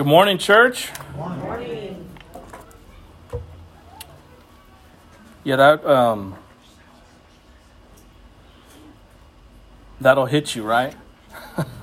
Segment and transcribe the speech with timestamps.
[0.00, 0.88] Good morning, church.
[1.14, 2.08] Morning.
[5.44, 6.36] Yeah, that um,
[10.00, 10.94] that'll hit you, right?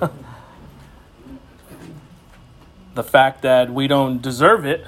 [2.96, 4.84] the fact that we don't deserve it,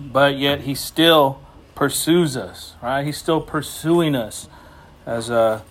[0.00, 1.38] but yet He still
[1.74, 3.04] pursues us, right?
[3.04, 4.48] He's still pursuing us
[5.04, 5.62] as a,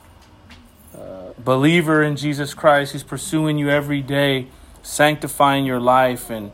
[0.93, 2.91] a believer in Jesus Christ.
[2.91, 4.45] He's pursuing you every day,
[4.83, 6.51] sanctifying your life and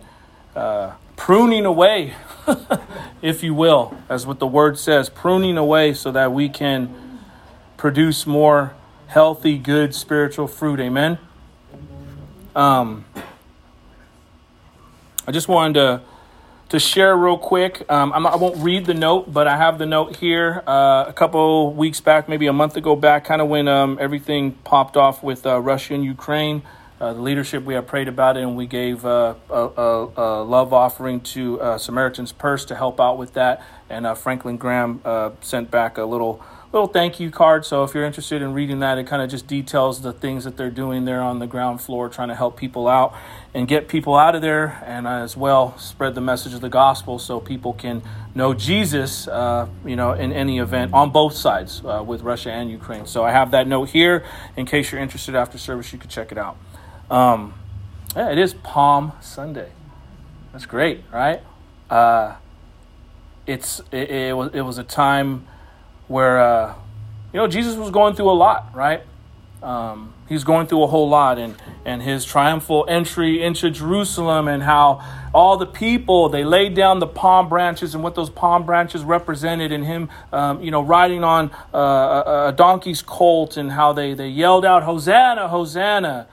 [0.56, 2.14] uh, pruning away,
[3.22, 7.20] if you will, as what the word says, pruning away so that we can
[7.78, 8.74] produce more
[9.08, 10.80] healthy, good spiritual fruit.
[10.80, 11.18] Amen.
[12.56, 13.06] Um,
[15.28, 16.02] I just wanted to
[16.70, 17.90] to share real quick.
[17.90, 20.64] Um, I will not read the note, but I have the note here.
[20.68, 24.52] Uh, a couple weeks back, maybe a month ago back, kind of when um, everything
[24.52, 26.64] popped off with uh, Russia and Ukraine.
[27.00, 30.44] Uh, the leadership, we have prayed about it, and we gave uh, a, a, a,
[30.44, 33.64] love offering to uh, Samaritan's Purse to help out with that.
[33.90, 35.02] And Franklin Graham
[35.42, 37.66] sent back a little little thank you card.
[37.66, 40.58] So if you're interested in reading that, it kind of just details the things that
[40.58, 43.16] they're doing there on the ground floor, trying to help people out
[43.54, 47.18] and get people out of there, and as well spread the message of the gospel
[47.20, 48.02] so people can
[48.36, 52.70] know Jesus, uh, you know, in any event on both sides uh, with Russia and
[52.70, 53.08] Ukraine.
[53.08, 54.24] So I have that note here
[54.56, 55.92] in case you're interested after service.
[55.94, 56.58] You could check it out.
[57.10, 57.54] Um,
[58.16, 59.72] yeah, it is Palm Sunday.
[60.52, 61.42] That's great, right?
[61.90, 62.36] Uh,
[63.46, 65.48] it's it, it was it was a time
[66.08, 66.76] where uh,
[67.32, 69.04] you know Jesus was going through a lot, right?
[69.64, 71.56] Um, he's going through a whole lot, and
[71.86, 75.02] and his triumphal entry into Jerusalem, and how
[75.34, 79.72] all the people they laid down the palm branches and what those palm branches represented,
[79.72, 84.14] and him, um, you know, riding on uh, a, a donkey's colt, and how they
[84.14, 86.28] they yelled out Hosanna, Hosanna.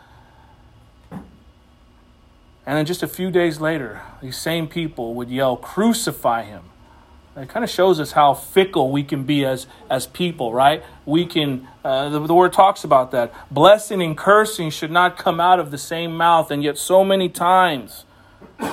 [2.67, 6.65] And then just a few days later, these same people would yell, Crucify him.
[7.37, 10.85] It kind of shows us how fickle we can be as, as people, right?
[11.05, 13.35] We can, uh, the, the word talks about that.
[13.51, 17.29] Blessing and cursing should not come out of the same mouth, and yet so many
[17.29, 18.05] times,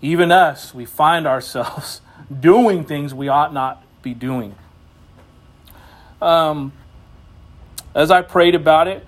[0.00, 2.00] even us, we find ourselves
[2.40, 4.54] doing things we ought not be doing.
[6.22, 6.72] Um,
[7.92, 9.04] as I prayed about it,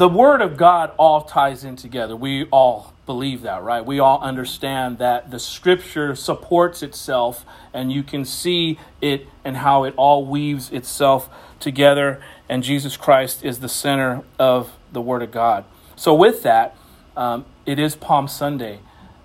[0.00, 2.16] the Word of God all ties in together.
[2.16, 3.84] We all believe that, right?
[3.84, 7.44] We all understand that the scripture supports itself
[7.74, 11.28] and you can see it and how it all weaves itself
[11.58, 12.18] together.
[12.48, 15.66] And Jesus Christ is the center of the Word of God.
[15.96, 16.74] So, with that,
[17.14, 18.80] um, it is Palm Sunday.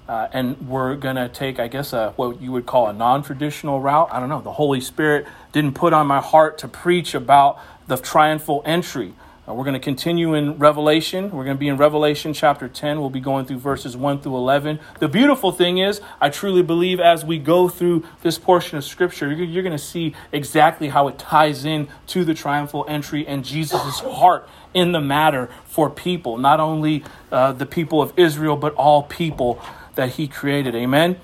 [0.10, 3.24] Uh, and we're going to take, I guess, a, what you would call a non
[3.24, 4.10] traditional route.
[4.12, 4.42] I don't know.
[4.42, 9.14] The Holy Spirit didn't put on my heart to preach about the triumphal entry.
[9.48, 11.26] Uh, we're going to continue in Revelation.
[11.30, 13.00] We're going to be in Revelation chapter 10.
[13.00, 14.80] We'll be going through verses 1 through 11.
[15.00, 19.32] The beautiful thing is, I truly believe as we go through this portion of Scripture,
[19.32, 23.46] you're, you're going to see exactly how it ties in to the triumphal entry and
[23.46, 28.74] Jesus' heart in the matter for people, not only uh, the people of Israel, but
[28.74, 29.62] all people
[29.94, 30.74] that he created.
[30.74, 31.18] Amen.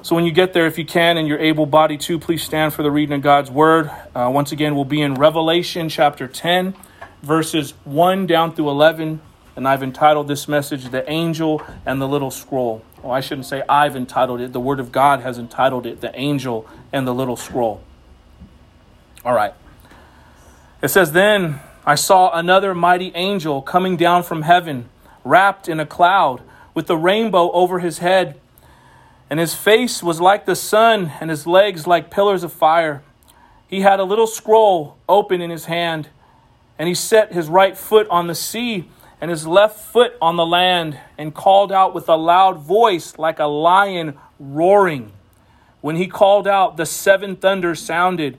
[0.00, 2.72] So when you get there, if you can, and you're able bodied to, please stand
[2.72, 3.90] for the reading of God's word.
[4.14, 6.74] Uh, once again, we'll be in Revelation chapter 10
[7.22, 9.20] verses 1 down through 11.
[9.56, 12.82] And I've entitled this message, The Angel and the Little Scroll.
[13.02, 14.52] Well, I shouldn't say I've entitled it.
[14.52, 17.82] The Word of God has entitled it, The Angel and the Little Scroll.
[19.24, 19.54] All right.
[20.80, 24.88] It says, Then I saw another mighty angel coming down from heaven,
[25.24, 26.42] wrapped in a cloud,
[26.72, 28.38] with a rainbow over his head.
[29.28, 33.02] And his face was like the sun, and his legs like pillars of fire.
[33.66, 36.08] He had a little scroll open in his hand
[36.78, 38.88] and he set his right foot on the sea
[39.20, 43.40] and his left foot on the land, and called out with a loud voice like
[43.40, 45.12] a lion roaring.
[45.80, 48.38] When he called out, the seven thunders sounded.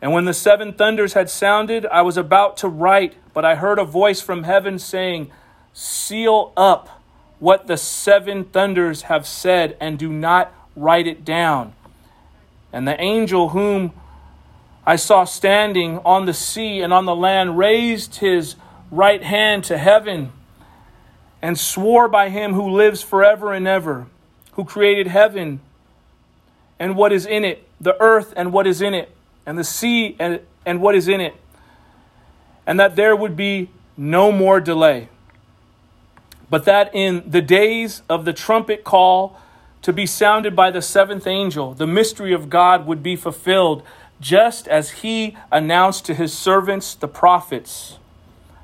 [0.00, 3.78] And when the seven thunders had sounded, I was about to write, but I heard
[3.78, 5.30] a voice from heaven saying,
[5.72, 7.00] Seal up
[7.38, 11.74] what the seven thunders have said, and do not write it down.
[12.72, 13.92] And the angel whom
[14.84, 18.56] I saw standing on the sea and on the land raised his
[18.90, 20.32] right hand to heaven
[21.40, 24.06] and swore by him who lives forever and ever,
[24.52, 25.60] who created heaven
[26.78, 29.14] and what is in it, the earth and what is in it,
[29.46, 31.34] and the sea and, and what is in it,
[32.66, 35.08] and that there would be no more delay.
[36.50, 39.38] But that in the days of the trumpet call
[39.82, 43.82] to be sounded by the seventh angel, the mystery of God would be fulfilled
[44.22, 47.98] just as he announced to his servants, the prophets.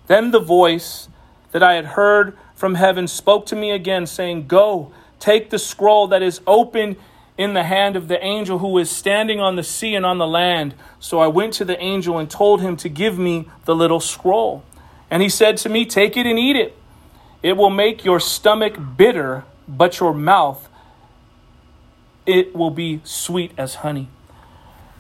[0.07, 1.09] Then the voice
[1.53, 6.07] that I had heard from heaven spoke to me again, saying, Go, take the scroll
[6.07, 6.97] that is open
[7.37, 10.27] in the hand of the angel who is standing on the sea and on the
[10.27, 10.75] land.
[10.99, 14.65] So I went to the angel and told him to give me the little scroll.
[15.11, 16.75] And he said to me, Take it and eat it.
[17.43, 20.69] It will make your stomach bitter, but your mouth
[22.29, 24.09] it will be sweet as honey.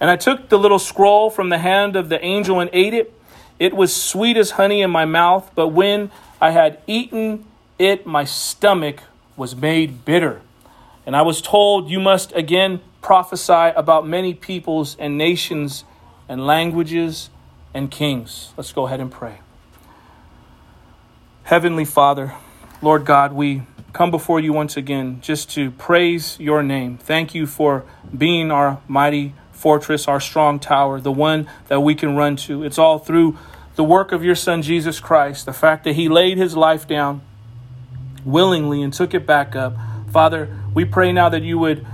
[0.00, 3.12] And I took the little scroll from the hand of the angel and ate it.
[3.58, 6.10] It was sweet as honey in my mouth, but when
[6.40, 7.44] I had eaten
[7.78, 9.02] it, my stomach
[9.36, 10.40] was made bitter.
[11.04, 15.84] And I was told, You must again prophesy about many peoples and nations
[16.28, 17.30] and languages
[17.74, 18.52] and kings.
[18.56, 19.38] Let's go ahead and pray.
[21.44, 22.34] Heavenly Father,
[22.82, 23.62] Lord God, we
[23.92, 26.98] come before you once again just to praise your name.
[26.98, 27.84] Thank you for
[28.16, 32.62] being our mighty fortress, our strong tower, the one that we can run to.
[32.62, 33.36] It's all through
[33.74, 37.20] the work of your Son, Jesus Christ, the fact that he laid his life down
[38.24, 39.74] willingly and took it back up.
[40.12, 41.86] Father, we pray now that you would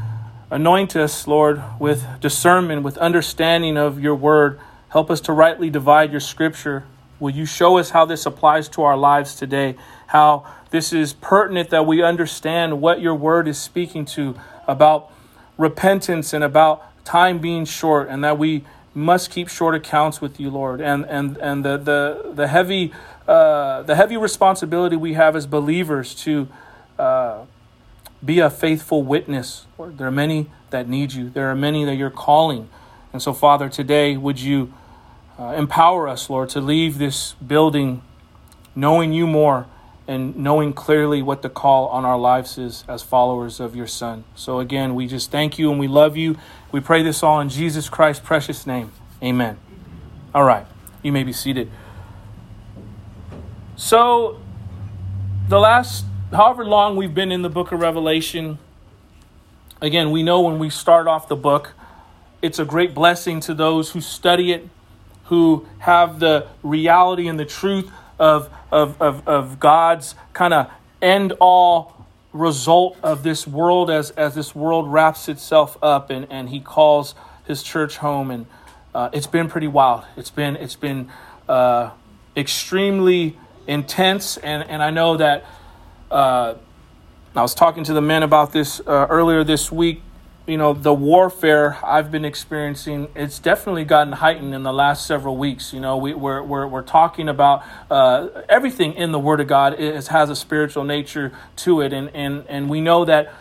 [0.50, 4.60] anoint us, Lord, with discernment, with understanding of your word.
[4.90, 6.84] Help us to rightly divide your scripture.
[7.18, 9.76] Will you show us how this applies to our lives today?
[10.08, 15.10] How this is pertinent that we understand what your word is speaking to about
[15.56, 18.64] repentance and about time being short, and that we
[18.94, 22.92] must keep short accounts with you, Lord, and and and the the the heavy
[23.26, 26.48] uh, the heavy responsibility we have as believers to
[26.98, 27.44] uh,
[28.24, 29.66] be a faithful witness.
[29.78, 31.30] Lord, there are many that need you.
[31.30, 32.68] There are many that you're calling,
[33.12, 34.72] and so Father, today would you
[35.38, 38.02] uh, empower us, Lord, to leave this building
[38.76, 39.66] knowing you more
[40.06, 44.24] and knowing clearly what the call on our lives is as followers of your Son.
[44.34, 46.36] So, again, we just thank you and we love you.
[46.72, 48.92] We pray this all in Jesus Christ's precious name.
[49.22, 49.58] Amen.
[50.34, 50.66] All right,
[51.02, 51.70] you may be seated.
[53.76, 54.40] So,
[55.48, 58.58] the last, however long we've been in the book of Revelation,
[59.80, 61.72] again, we know when we start off the book,
[62.42, 64.68] it's a great blessing to those who study it,
[65.24, 67.90] who have the reality and the truth
[68.24, 70.70] of, of, of, of God's kind of
[71.02, 76.48] end all result of this world as, as this world wraps itself up and, and
[76.48, 77.14] he calls
[77.46, 78.30] his church home.
[78.30, 78.46] And
[78.94, 80.04] uh, it's been pretty wild.
[80.16, 81.10] It's been, it's been
[81.50, 81.90] uh,
[82.34, 84.38] extremely intense.
[84.38, 85.44] And, and I know that
[86.10, 86.54] uh,
[87.36, 90.00] I was talking to the men about this uh, earlier this week
[90.46, 95.36] you know the warfare I've been experiencing it's definitely gotten heightened in the last several
[95.36, 95.72] weeks.
[95.72, 99.78] You know we, we're, we're, we're talking about uh, everything in the Word of God
[99.78, 101.92] is, has a spiritual nature to it.
[101.92, 103.32] And, and, and we know that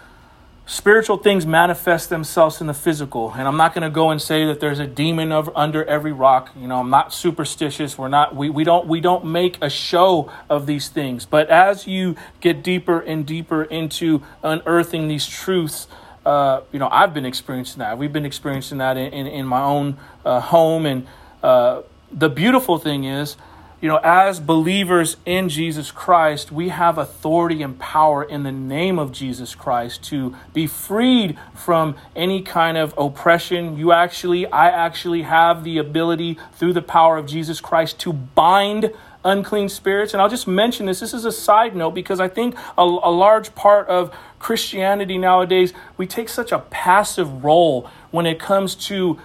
[0.66, 3.34] spiritual things manifest themselves in the physical.
[3.34, 6.14] And i'm not going to go and say that there's a demon of, under every
[6.14, 6.52] rock.
[6.56, 7.98] You know i'm not superstitious.
[7.98, 11.26] We're not we, we don't we don't make a show of these things.
[11.26, 15.88] But as you get deeper and deeper into unearthing these truths
[16.26, 17.98] uh, you know, I've been experiencing that.
[17.98, 20.86] We've been experiencing that in, in, in my own uh, home.
[20.86, 21.08] And
[21.42, 21.82] uh,
[22.12, 23.36] the beautiful thing is,
[23.82, 28.98] you know, as believers in Jesus Christ, we have authority and power in the name
[28.98, 33.78] of Jesus Christ to be freed from any kind of oppression.
[33.78, 38.94] You actually, I actually have the ability through the power of Jesus Christ to bind
[39.24, 40.14] unclean spirits.
[40.14, 41.00] And I'll just mention this.
[41.00, 45.74] This is a side note because I think a, a large part of Christianity nowadays,
[45.98, 49.20] we take such a passive role when it comes to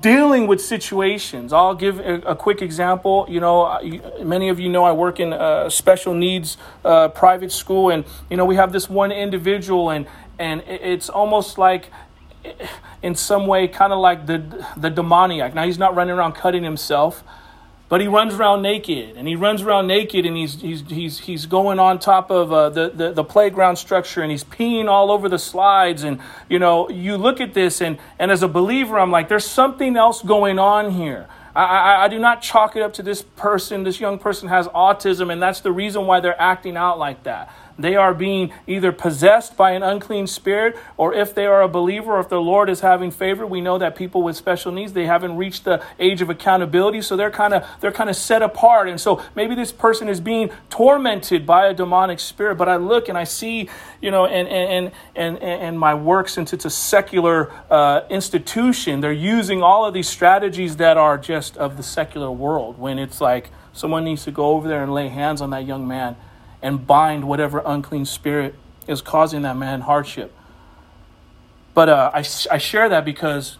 [0.00, 1.52] dealing with situations.
[1.52, 3.26] I'll give a, a, quick example.
[3.28, 3.78] You know,
[4.22, 8.36] many of you know I work in a special needs uh, private school, and you
[8.36, 10.06] know we have this one individual, and
[10.38, 11.90] and it's almost like.
[13.02, 15.52] In some way, kind of like the the demoniac.
[15.52, 17.24] Now he's not running around cutting himself,
[17.88, 21.46] but he runs around naked and he runs around naked and he's he's he's he's
[21.46, 25.28] going on top of uh, the, the the playground structure and he's peeing all over
[25.28, 29.10] the slides and you know you look at this and and as a believer I'm
[29.10, 31.28] like there's something else going on here.
[31.54, 33.82] I, I, I do not chalk it up to this person.
[33.82, 37.50] This young person has autism, and that's the reason why they're acting out like that.
[37.78, 42.12] They are being either possessed by an unclean spirit, or if they are a believer,
[42.12, 45.04] or if the Lord is having favor, we know that people with special needs they
[45.06, 48.88] haven't reached the age of accountability, so they're kind of they're kind of set apart.
[48.88, 52.56] And so maybe this person is being tormented by a demonic spirit.
[52.56, 53.68] But I look and I see,
[54.00, 59.00] you know, and and and and, and my work since it's a secular uh, institution,
[59.00, 62.78] they're using all of these strategies that are just of the secular world.
[62.78, 65.86] When it's like someone needs to go over there and lay hands on that young
[65.86, 66.16] man
[66.62, 68.54] and bind whatever unclean spirit
[68.86, 70.32] is causing that man hardship.
[71.74, 72.18] But uh, I,
[72.50, 73.58] I share that because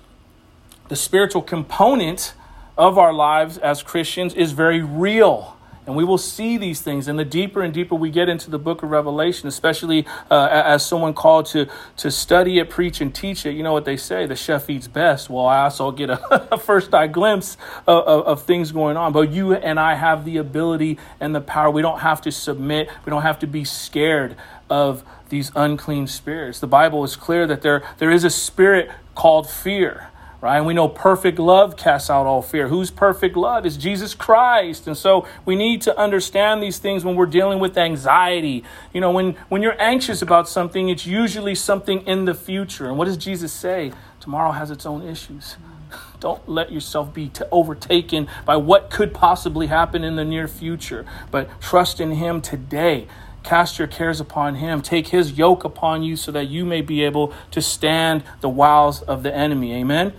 [0.88, 2.34] the spiritual component
[2.78, 5.55] of our lives as Christians is very real.
[5.86, 7.06] And we will see these things.
[7.06, 10.84] And the deeper and deeper we get into the book of Revelation, especially uh, as
[10.84, 14.26] someone called to, to study it, preach, and teach it, you know what they say
[14.26, 15.30] the chef eats best.
[15.30, 19.12] Well, I also get a, a first eye glimpse of, of, of things going on.
[19.12, 21.70] But you and I have the ability and the power.
[21.70, 24.36] We don't have to submit, we don't have to be scared
[24.68, 26.58] of these unclean spirits.
[26.58, 30.08] The Bible is clear that there, there is a spirit called fear
[30.40, 30.56] right?
[30.56, 32.68] And we know perfect love casts out all fear.
[32.68, 33.66] Who's perfect love?
[33.66, 34.86] Is Jesus Christ.
[34.86, 38.64] And so we need to understand these things when we're dealing with anxiety.
[38.92, 42.86] You know, when, when you're anxious about something, it's usually something in the future.
[42.86, 43.92] And what does Jesus say?
[44.20, 45.56] Tomorrow has its own issues.
[46.20, 51.60] Don't let yourself be overtaken by what could possibly happen in the near future, but
[51.60, 53.06] trust in Him today.
[53.46, 54.82] Cast your cares upon him.
[54.82, 59.02] Take his yoke upon you so that you may be able to stand the wiles
[59.02, 59.72] of the enemy.
[59.74, 60.14] Amen.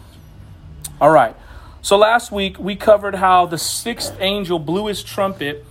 [0.99, 1.35] All right.
[1.83, 5.63] So last week we covered how the sixth angel blew his trumpet,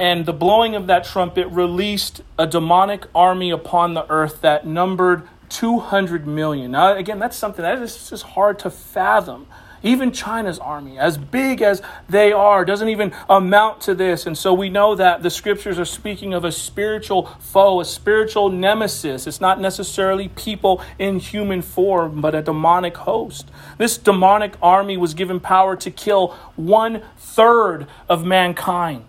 [0.00, 5.28] and the blowing of that trumpet released a demonic army upon the earth that numbered
[5.48, 6.72] 200 million.
[6.72, 9.46] Now, again, that's something that is just hard to fathom.
[9.84, 14.24] Even China's army, as big as they are, doesn't even amount to this.
[14.24, 18.48] And so we know that the scriptures are speaking of a spiritual foe, a spiritual
[18.48, 19.26] nemesis.
[19.26, 23.50] It's not necessarily people in human form, but a demonic host.
[23.76, 29.04] This demonic army was given power to kill one third of mankind.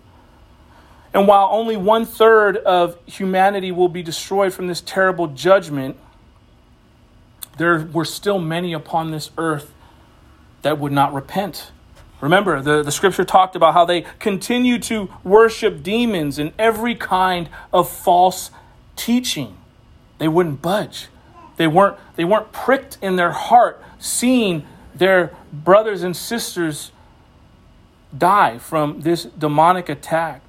[1.13, 5.96] And while only one third of humanity will be destroyed from this terrible judgment,
[7.58, 9.72] there were still many upon this earth
[10.65, 11.72] that would not repent.
[12.22, 17.50] Remember, the, the scripture talked about how they continued to worship demons and every kind
[17.72, 18.50] of false
[18.95, 19.55] teaching.
[20.17, 21.10] They wouldn't budge.
[21.57, 26.91] They weren't, they weren't pricked in their heart seeing their brothers and sisters
[28.17, 30.41] die from this demonic attack.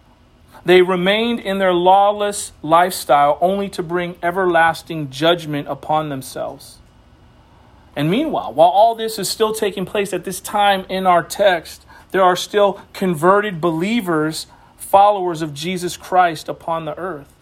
[0.64, 6.75] They remained in their lawless lifestyle only to bring everlasting judgment upon themselves.
[7.96, 11.86] And meanwhile, while all this is still taking place at this time in our text,
[12.10, 17.32] there are still converted believers, followers of Jesus Christ upon the earth.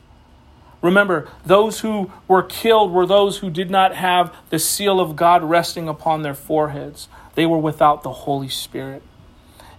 [0.80, 5.42] Remember, those who were killed were those who did not have the seal of God
[5.42, 7.08] resting upon their foreheads.
[7.34, 9.02] They were without the Holy Spirit.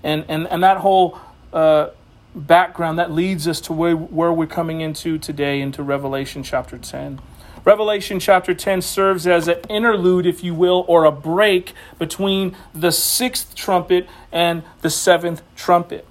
[0.03, 1.19] And, and, and that whole
[1.53, 1.89] uh,
[2.35, 7.19] background that leads us to where, where we're coming into today, into Revelation chapter 10.
[7.65, 12.91] Revelation chapter 10 serves as an interlude, if you will, or a break between the
[12.91, 16.05] sixth trumpet and the seventh trumpet.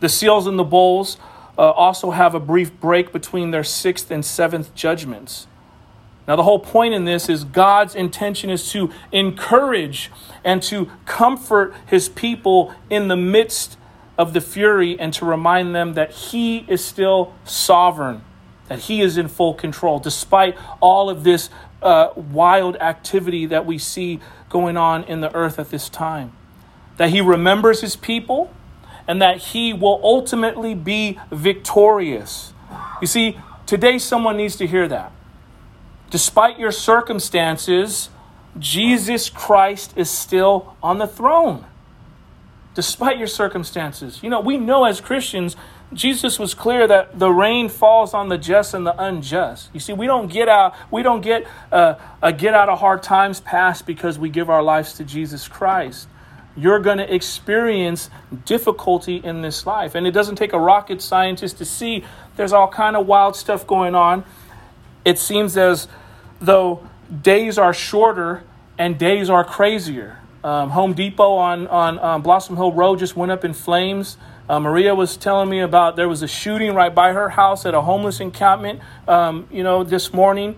[0.00, 1.16] The seals and the bowls
[1.56, 5.46] uh, also have a brief break between their sixth and seventh judgments.
[6.28, 10.10] Now, the whole point in this is God's intention is to encourage
[10.44, 13.78] and to comfort his people in the midst
[14.18, 18.20] of the fury and to remind them that he is still sovereign
[18.68, 21.50] that He is in full control, despite all of this
[21.82, 26.32] uh, wild activity that we see going on in the earth at this time.
[26.96, 28.52] That He remembers His people
[29.06, 32.52] and that He will ultimately be victorious.
[33.00, 35.12] You see, today someone needs to hear that.
[36.10, 38.10] Despite your circumstances,
[38.58, 41.64] Jesus Christ is still on the throne.
[42.74, 44.22] Despite your circumstances.
[44.22, 45.56] You know, we know as Christians
[45.92, 49.70] Jesus was clear that the rain falls on the just and the unjust.
[49.72, 53.02] You see, we don't get out, we don't get uh, a get out of hard
[53.02, 56.08] times pass because we give our lives to Jesus Christ.
[56.56, 58.10] You're going to experience
[58.44, 62.04] difficulty in this life, and it doesn't take a rocket scientist to see
[62.36, 64.24] there's all kind of wild stuff going on.
[65.04, 65.88] It seems as
[66.40, 66.86] though
[67.22, 68.42] days are shorter
[68.76, 70.18] and days are crazier.
[70.44, 74.18] Um, Home Depot on on um, Blossom Hill Road just went up in flames.
[74.48, 77.74] Uh, Maria was telling me about there was a shooting right by her house at
[77.74, 80.56] a homeless encampment, um, you know, this morning.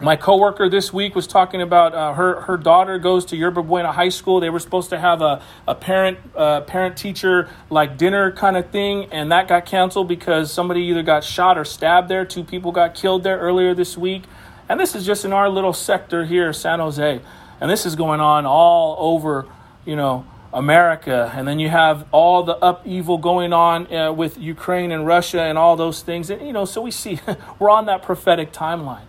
[0.00, 3.90] My coworker this week was talking about uh, her her daughter goes to Yerba Buena
[3.92, 4.38] High School.
[4.38, 8.70] They were supposed to have a, a parent uh, parent teacher like dinner kind of
[8.70, 12.24] thing, and that got canceled because somebody either got shot or stabbed there.
[12.24, 14.22] Two people got killed there earlier this week,
[14.68, 17.20] and this is just in our little sector here, San Jose,
[17.60, 19.46] and this is going on all over,
[19.84, 24.90] you know, America, and then you have all the upheaval going on uh, with Ukraine
[24.90, 26.30] and Russia and all those things.
[26.30, 27.20] And you know, so we see
[27.58, 29.04] we're on that prophetic timeline,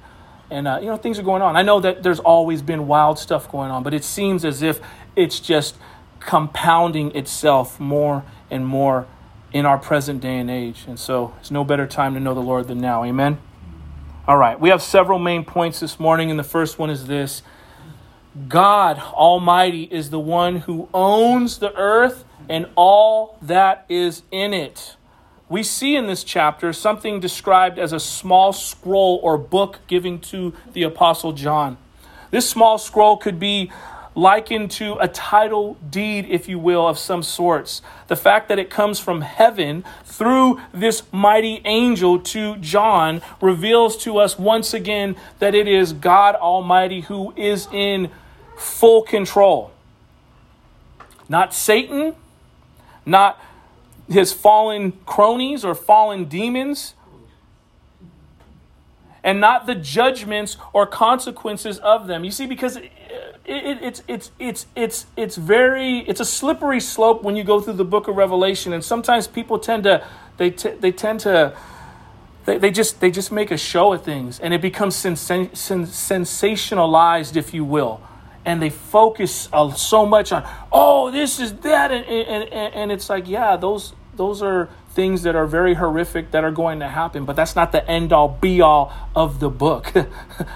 [0.52, 1.56] and uh, you know things are going on.
[1.56, 4.82] I know that there's always been wild stuff going on, but it seems as if
[5.16, 5.78] it's just
[6.20, 9.08] compounding itself more and more
[9.54, 10.84] in our present day and age.
[10.88, 13.06] And so, it's no better time to know the Lord than now.
[13.06, 13.40] Amen.
[14.28, 17.42] All right, we have several main points this morning, and the first one is this
[18.48, 24.96] God Almighty is the one who owns the earth and all that is in it.
[25.50, 30.54] we see in this chapter something described as a small scroll or book given to
[30.74, 31.78] the Apostle John.
[32.30, 33.72] This small scroll could be
[34.16, 37.82] likened to a title deed, if you will, of some sorts.
[38.08, 44.18] The fact that it comes from heaven through this mighty angel to John reveals to
[44.18, 48.12] us once again that it is God Almighty who is in
[48.60, 49.72] full control.
[51.28, 52.16] Not Satan,
[53.06, 53.40] not
[54.10, 56.96] his fallen cronies or fallen demons,
[59.24, 62.24] and not the judgments or consequences of them.
[62.24, 62.92] You see, because it,
[63.46, 67.74] it, it's it's it's it's it's very it's a slippery slope when you go through
[67.74, 70.06] the book of Revelation, and sometimes people tend to
[70.38, 71.56] they t- they tend to
[72.46, 77.36] they, they just they just make a show of things, and it becomes sens- sensationalized,
[77.36, 78.02] if you will
[78.50, 83.08] and they focus uh, so much on oh this is that and, and, and it's
[83.08, 87.26] like yeah those those are things that are very horrific that are going to happen
[87.26, 89.94] but that's not the end all be all of the book.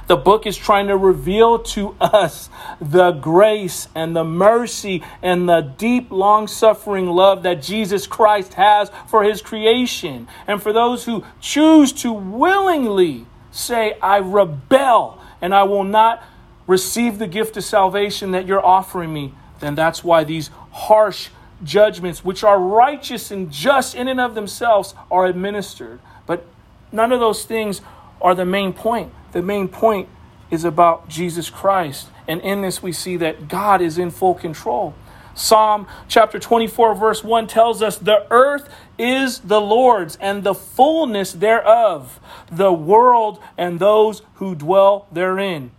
[0.08, 5.62] The book is trying to reveal to us the grace and the mercy and the
[5.62, 10.28] deep long suffering love that Jesus Christ has for his creation.
[10.46, 16.24] And for those who choose to willingly say I rebel and I will not
[16.68, 21.30] receive the gift of salvation that you're offering me, then that's why these harsh
[21.64, 26.00] judgments, which are righteous and just in and of themselves, are administered.
[26.26, 26.46] But
[26.92, 27.82] none of those things
[28.22, 29.12] are the main point.
[29.32, 30.10] The main point
[30.52, 32.08] is about Jesus Christ.
[32.28, 34.94] And in this, we see that God is in full control.
[35.36, 41.34] Psalm chapter 24, verse 1 tells us, The earth is the Lord's and the fullness
[41.34, 42.20] thereof,
[42.52, 45.72] the world and those who dwell therein.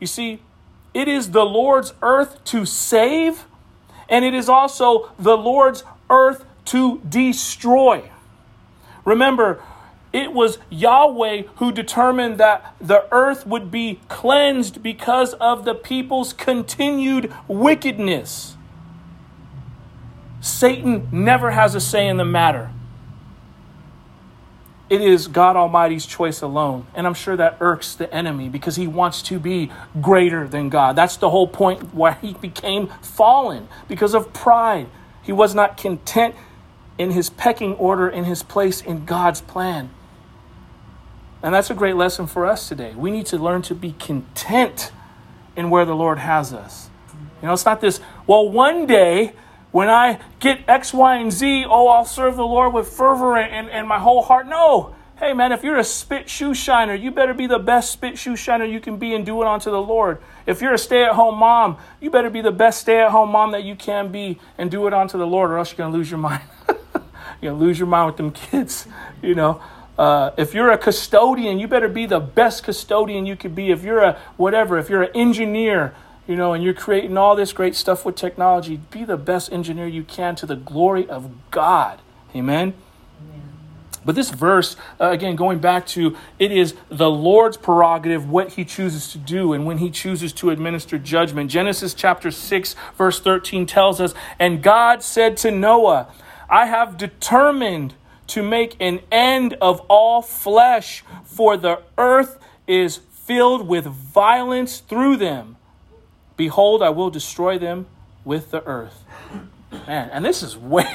[0.00, 0.40] You see,
[0.94, 3.44] it is the Lord's earth to save,
[4.08, 8.10] and it is also the Lord's earth to destroy.
[9.04, 9.62] Remember,
[10.12, 16.32] it was Yahweh who determined that the earth would be cleansed because of the people's
[16.32, 18.56] continued wickedness.
[20.40, 22.70] Satan never has a say in the matter.
[24.90, 26.86] It is God Almighty's choice alone.
[26.94, 29.70] And I'm sure that irks the enemy because he wants to be
[30.00, 30.96] greater than God.
[30.96, 34.86] That's the whole point why he became fallen because of pride.
[35.22, 36.34] He was not content
[36.96, 39.90] in his pecking order, in his place in God's plan.
[41.42, 42.94] And that's a great lesson for us today.
[42.94, 44.90] We need to learn to be content
[45.54, 46.88] in where the Lord has us.
[47.40, 49.34] You know, it's not this, well, one day
[49.78, 53.70] when I get X, Y, and Z, oh, I'll serve the Lord with fervor and,
[53.70, 54.48] and my whole heart.
[54.48, 54.96] No.
[55.20, 58.34] Hey, man, if you're a spit shoe shiner, you better be the best spit shoe
[58.34, 60.18] shiner you can be and do it unto the Lord.
[60.46, 63.30] If you're a stay at home mom, you better be the best stay at home
[63.30, 65.92] mom that you can be and do it unto the Lord, or else you're going
[65.92, 66.42] to lose your mind.
[67.40, 68.88] you're going to lose your mind with them kids,
[69.22, 69.62] you know.
[69.96, 73.70] Uh, if you're a custodian, you better be the best custodian you could be.
[73.70, 75.94] If you're a whatever, if you're an engineer,
[76.28, 79.86] you know, and you're creating all this great stuff with technology, be the best engineer
[79.86, 82.00] you can to the glory of God.
[82.36, 82.74] Amen.
[83.18, 83.48] Amen.
[84.04, 88.64] But this verse, uh, again, going back to it is the Lord's prerogative what he
[88.66, 91.50] chooses to do and when he chooses to administer judgment.
[91.50, 96.12] Genesis chapter 6, verse 13 tells us, And God said to Noah,
[96.50, 97.94] I have determined
[98.28, 105.16] to make an end of all flesh, for the earth is filled with violence through
[105.16, 105.57] them.
[106.38, 107.86] Behold, I will destroy them
[108.24, 109.04] with the earth.
[109.72, 110.86] Man, and this is way,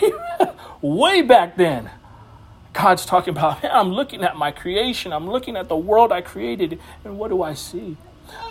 [0.81, 1.91] way back then.
[2.71, 5.11] God's talking about, I'm looking at my creation.
[5.11, 6.79] I'm looking at the world I created.
[7.03, 7.97] And what do I see?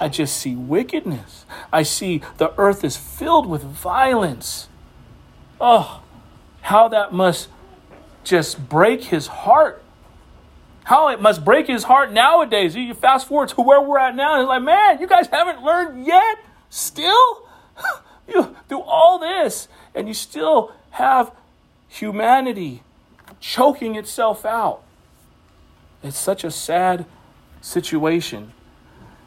[0.01, 1.47] I just see wickedness.
[1.73, 4.69] I see the earth is filled with violence.
[5.59, 6.03] Oh,
[6.61, 7.49] how that must
[8.23, 9.83] just break his heart.
[10.85, 12.77] How it must break his heart nowadays.
[12.77, 15.63] You fast forward to where we're at now, and it's like, man, you guys haven't
[15.63, 16.39] learned yet?
[16.73, 17.47] Still?
[18.27, 21.31] You do all this, and you still have
[21.87, 22.83] humanity
[23.41, 24.83] choking itself out.
[26.03, 27.05] It's such a sad
[27.61, 28.55] situation.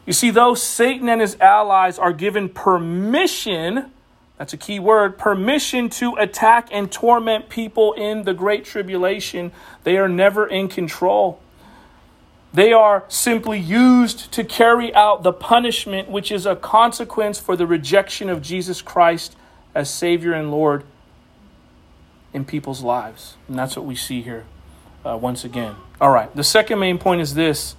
[0.06, 3.92] You see, though Satan and his allies are given permission,
[4.38, 9.52] that's a key word, permission to attack and torment people in the Great Tribulation,
[9.84, 11.38] they are never in control.
[12.56, 17.66] They are simply used to carry out the punishment which is a consequence for the
[17.66, 19.36] rejection of Jesus Christ
[19.74, 20.84] as Savior and Lord
[22.32, 23.36] in people's lives.
[23.46, 24.46] And that's what we see here
[25.04, 25.76] uh, once again.
[26.00, 27.76] All right, the second main point is this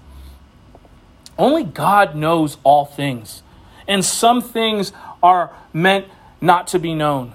[1.40, 3.42] only God knows all things,
[3.88, 6.06] and some things are meant
[6.40, 7.34] not to be known.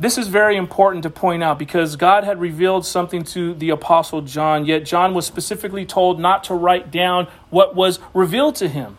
[0.00, 4.22] This is very important to point out because God had revealed something to the Apostle
[4.22, 8.96] John, yet John was specifically told not to write down what was revealed to him.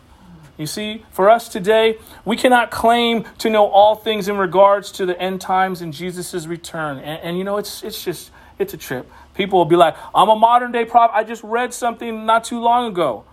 [0.56, 5.04] You see, for us today, we cannot claim to know all things in regards to
[5.04, 6.98] the end times and Jesus' return.
[6.98, 9.10] And, and you know, it's, it's just, it's a trip.
[9.34, 11.16] People will be like, I'm a modern day prophet.
[11.16, 13.24] I just read something not too long ago.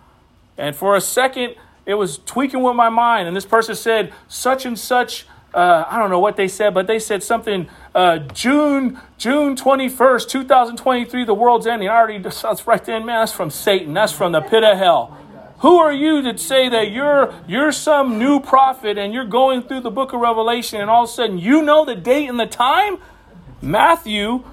[0.57, 1.53] And for a second,
[1.85, 3.27] it was tweaking with my mind.
[3.27, 6.87] And this person said, such and such uh, I don't know what they said, but
[6.87, 11.89] they said something uh, June June 21st, 2023, the world's ending.
[11.89, 13.93] I already, that's right then, man, that's from Satan.
[13.93, 15.17] That's from the pit of hell.
[15.59, 19.81] Who are you to say that you're you're some new prophet and you're going through
[19.81, 22.45] the book of Revelation and all of a sudden you know the date and the
[22.45, 22.97] time?
[23.61, 24.45] Matthew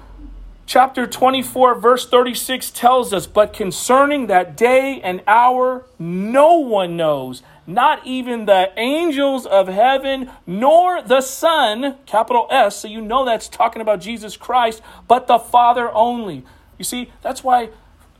[0.65, 7.41] chapter 24 verse 36 tells us, "But concerning that day and hour no one knows,
[7.67, 13.49] not even the angels of heaven, nor the Son, capital S, so you know that's
[13.49, 16.45] talking about Jesus Christ, but the Father only.
[16.77, 17.69] You see, that's why,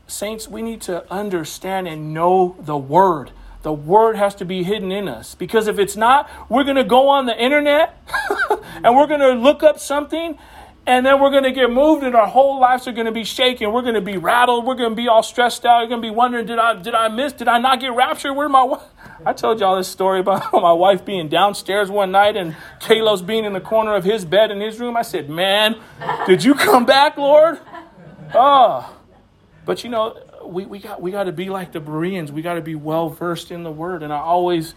[0.06, 3.30] saints, we need to understand and know the Word.
[3.62, 5.34] The Word has to be hidden in us.
[5.34, 7.98] Because if it's not, we're going to go on the internet
[8.84, 10.38] and we're going to look up something
[10.88, 13.22] and then we're going to get moved and our whole lives are going to be
[13.22, 13.72] shaken.
[13.72, 14.64] We're going to be rattled.
[14.64, 15.80] We're going to be all stressed out.
[15.80, 18.34] You're going to be wondering did i did i miss did i not get raptured?
[18.34, 18.80] Where my wife
[19.26, 23.44] i told y'all this story about my wife being downstairs one night and kalos being
[23.44, 24.96] in the corner of his bed in his room.
[24.96, 25.78] I said man
[26.26, 27.60] did you come back lord?
[28.34, 28.96] Oh
[29.66, 32.32] but you know we, we got we got to be like the bereans.
[32.32, 34.02] We got to be well versed in the word.
[34.02, 34.74] And i always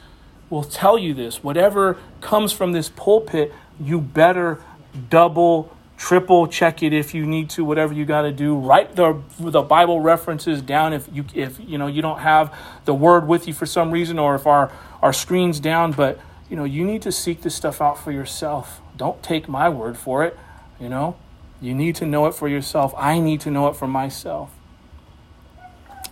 [0.50, 4.62] will tell you this whatever comes from this pulpit you better
[5.10, 8.58] double triple check it if you need to whatever you got to do.
[8.58, 12.52] Write the the bible references down if you if you know you don't have
[12.86, 14.72] the word with you for some reason or if our
[15.04, 18.82] our screen's down but you know you need to seek this stuff out for yourself.
[18.98, 20.36] Don't take my word for it
[20.80, 21.16] you know?
[21.62, 22.96] You need to know it for yourself.
[22.98, 24.50] I need to know it for myself.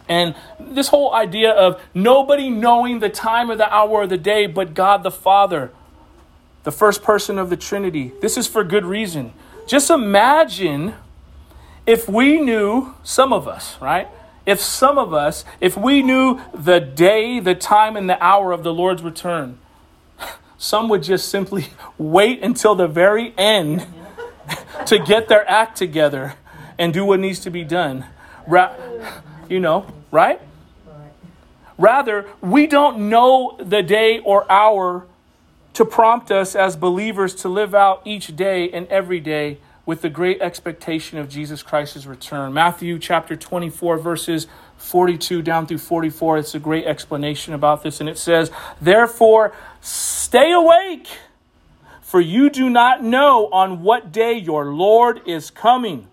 [0.07, 4.45] And this whole idea of nobody knowing the time or the hour of the day
[4.45, 5.71] but god the father
[6.63, 9.33] the first person of the trinity this is for good reason
[9.69, 10.95] just imagine
[11.85, 14.07] if we knew, some of us, right?
[14.43, 18.63] If some of us, if we knew the day, the time, and the hour of
[18.63, 19.59] the Lord's return,
[20.57, 21.67] some would just simply
[21.99, 23.85] wait until the very end
[24.87, 26.33] to get their act together
[26.79, 28.05] and do what needs to be done.
[28.47, 28.75] Ra-
[29.47, 30.41] you know, right?
[31.77, 35.05] Rather, we don't know the day or hour
[35.79, 40.09] to prompt us as believers to live out each day and every day with the
[40.09, 42.51] great expectation of Jesus Christ's return.
[42.51, 48.01] Matthew chapter 24, verses 42 down through 44, it's a great explanation about this.
[48.01, 51.07] And it says, Therefore, stay awake,
[52.01, 56.09] for you do not know on what day your Lord is coming.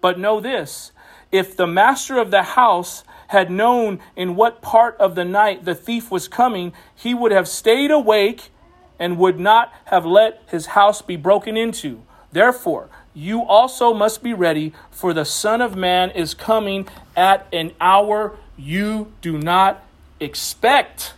[0.00, 0.92] But know this
[1.32, 5.74] if the master of the house had known in what part of the night the
[5.74, 8.52] thief was coming, he would have stayed awake
[8.98, 12.02] and would not have let his house be broken into.
[12.32, 17.72] Therefore, you also must be ready, for the Son of Man is coming at an
[17.80, 19.82] hour you do not
[20.20, 21.14] expect.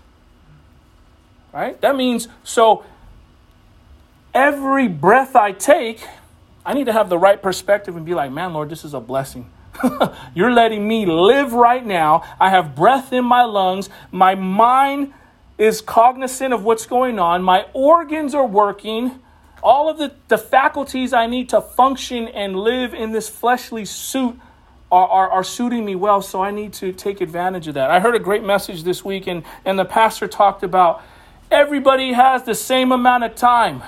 [1.53, 1.81] Right?
[1.81, 2.85] That means, so
[4.33, 6.07] every breath I take,
[6.65, 9.01] I need to have the right perspective and be like, man, Lord, this is a
[9.01, 9.51] blessing.
[10.35, 12.23] You're letting me live right now.
[12.39, 13.89] I have breath in my lungs.
[14.13, 15.13] My mind
[15.61, 17.43] is cognizant of what's going on.
[17.43, 19.21] My organs are working.
[19.63, 24.41] All of the, the faculties I need to function and live in this fleshly suit
[24.91, 27.91] are, are, are, suiting me well, so I need to take advantage of that.
[27.91, 31.03] I heard a great message this week, and, and the pastor talked about
[31.51, 33.83] everybody has the same amount of time.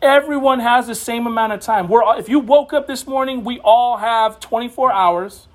[0.00, 1.86] Everyone has the same amount of time.
[1.86, 5.48] We're, if you woke up this morning, we all have 24 hours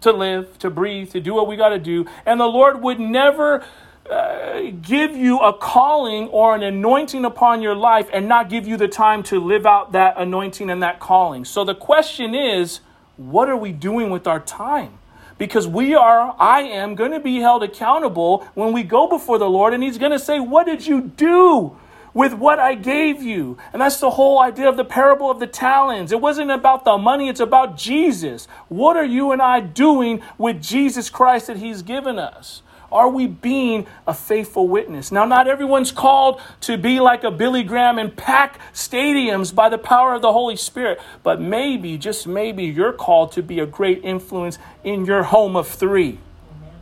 [0.00, 2.06] to live, to breathe, to do what we got to do.
[2.24, 3.64] And the Lord would never
[4.10, 8.76] uh, give you a calling or an anointing upon your life and not give you
[8.76, 11.44] the time to live out that anointing and that calling.
[11.44, 12.80] So the question is,
[13.16, 14.98] what are we doing with our time?
[15.38, 19.48] Because we are, I am going to be held accountable when we go before the
[19.48, 21.76] Lord, and He's going to say, What did you do?
[22.14, 23.58] with what I gave you.
[23.72, 26.12] And that's the whole idea of the parable of the talents.
[26.12, 28.46] It wasn't about the money, it's about Jesus.
[28.68, 32.62] What are you and I doing with Jesus Christ that He's given us?
[32.94, 35.10] Are we being a faithful witness?
[35.10, 39.78] Now, not everyone's called to be like a Billy Graham and pack stadiums by the
[39.78, 44.04] power of the Holy Spirit, but maybe, just maybe, you're called to be a great
[44.04, 46.20] influence in your home of three.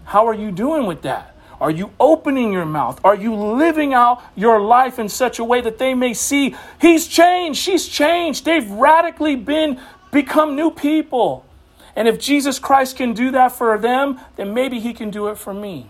[0.04, 1.34] How are you doing with that?
[1.62, 3.00] Are you opening your mouth?
[3.04, 7.06] Are you living out your life in such a way that they may see he's
[7.06, 8.44] changed, she's changed.
[8.44, 11.46] They've radically been become new people.
[11.94, 15.38] And if Jesus Christ can do that for them, then maybe he can do it
[15.38, 15.88] for me.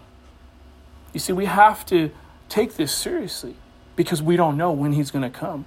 [1.13, 2.11] You see, we have to
[2.49, 3.57] take this seriously
[3.97, 5.65] because we don't know when he's going to come.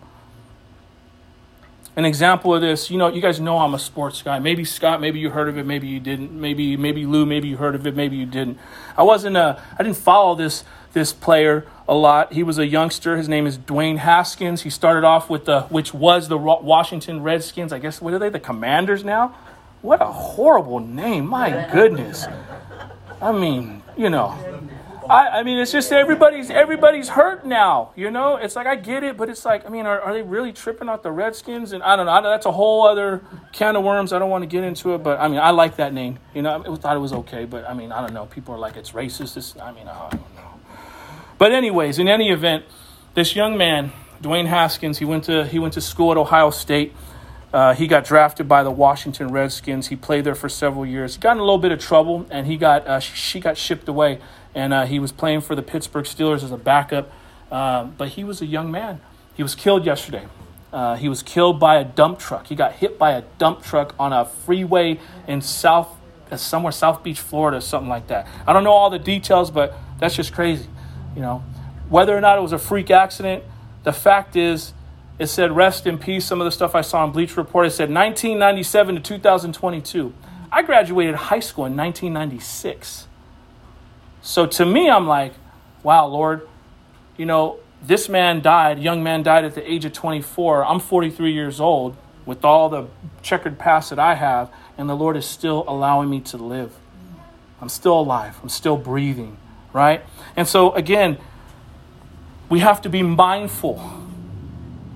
[1.98, 4.38] An example of this, you know, you guys know I'm a sports guy.
[4.40, 6.34] Maybe Scott, maybe you heard of it, maybe you didn't.
[6.34, 8.60] Maybe maybe Lou, maybe you heard of it, maybe you didn't.
[8.98, 12.34] I wasn't a, I didn't follow this this player a lot.
[12.34, 13.16] He was a youngster.
[13.16, 14.64] His name is Dwayne Haskins.
[14.64, 17.72] He started off with the, which was the Washington Redskins.
[17.72, 18.30] I guess what are they?
[18.30, 19.36] The Commanders now.
[19.82, 21.28] What a horrible name!
[21.28, 22.26] My goodness.
[23.22, 24.38] I mean, you know,
[25.10, 27.92] I, I mean, it's just everybody's everybody's hurt now.
[27.96, 30.22] You know, it's like I get it, but it's like I mean, are, are they
[30.22, 31.72] really tripping out the Redskins?
[31.72, 32.12] And I don't know.
[32.12, 34.14] I, that's a whole other can of worms.
[34.14, 36.20] I don't want to get into it, but I mean, I like that name.
[36.34, 38.26] You know, I thought it was okay, but I mean, I don't know.
[38.26, 39.38] People are like it's racist.
[39.38, 40.60] It's, I mean, I don't know.
[41.38, 42.66] But anyways, in any event,
[43.14, 43.92] this young man,
[44.22, 46.94] Dwayne Haskins, he went to he went to school at Ohio State.
[47.54, 49.88] Uh, he got drafted by the Washington Redskins.
[49.88, 51.16] He played there for several years.
[51.16, 53.88] He got in a little bit of trouble, and he got uh, she got shipped
[53.88, 54.20] away
[54.56, 57.12] and uh, he was playing for the Pittsburgh Steelers as a backup.
[57.52, 59.02] Um, but he was a young man.
[59.36, 60.26] He was killed yesterday.
[60.74, 62.48] Uh, he was killed by a dump truck.
[62.48, 65.90] He got hit by a dump truck on a freeway in South,
[66.32, 68.28] uh, somewhere South Beach, Florida, something like that.
[68.48, 70.68] I don't know all the details, but that's just crazy.
[71.16, 71.44] You know,
[71.90, 73.44] whether or not it was a freak accident,
[73.84, 74.74] the fact is,
[75.18, 76.26] it said rest in peace.
[76.26, 80.14] Some of the stuff I saw on Bleacher Report, it said 1997 to 2022.
[80.52, 83.05] I graduated high school in 1996.
[84.26, 85.36] So to me, I'm like,
[85.84, 86.50] wow, Lord,
[87.16, 90.66] you know, this man died, young man died at the age of 24.
[90.66, 92.88] I'm 43 years old with all the
[93.22, 96.74] checkered past that I have, and the Lord is still allowing me to live.
[97.62, 99.38] I'm still alive, I'm still breathing,
[99.72, 100.04] right?
[100.36, 101.20] And so, again,
[102.50, 104.08] we have to be mindful,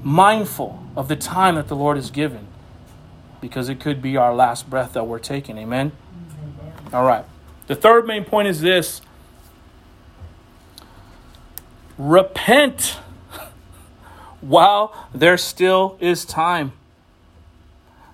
[0.02, 2.48] mindful of the time that the Lord has given
[3.42, 5.60] because it could be our last breath that we're taking.
[5.60, 5.92] Amen?
[6.92, 7.26] All right.
[7.68, 9.02] The third main point is this
[12.00, 12.98] repent
[14.42, 16.72] while there still is time.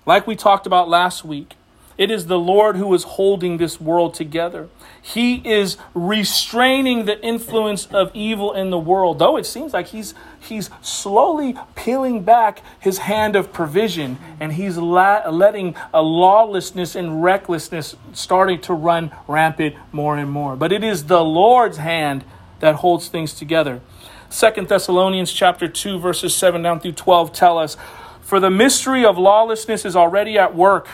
[0.04, 1.54] Like we talked about last week,
[1.96, 4.68] it is the Lord who is holding this world together.
[5.00, 9.18] He is restraining the influence of evil in the world.
[9.18, 14.76] Though it seems like he's he's slowly peeling back his hand of provision and he's
[14.76, 20.54] la- letting a lawlessness and recklessness starting to run rampant more and more.
[20.54, 22.24] But it is the Lord's hand
[22.60, 23.80] that holds things together.
[24.28, 27.76] Second Thessalonians chapter 2 verses 7 down through 12 tell us,
[28.20, 30.88] "For the mystery of lawlessness is already at work.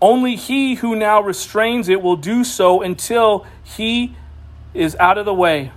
[0.00, 4.14] Only he who now restrains it will do so until he
[4.74, 5.72] is out of the way.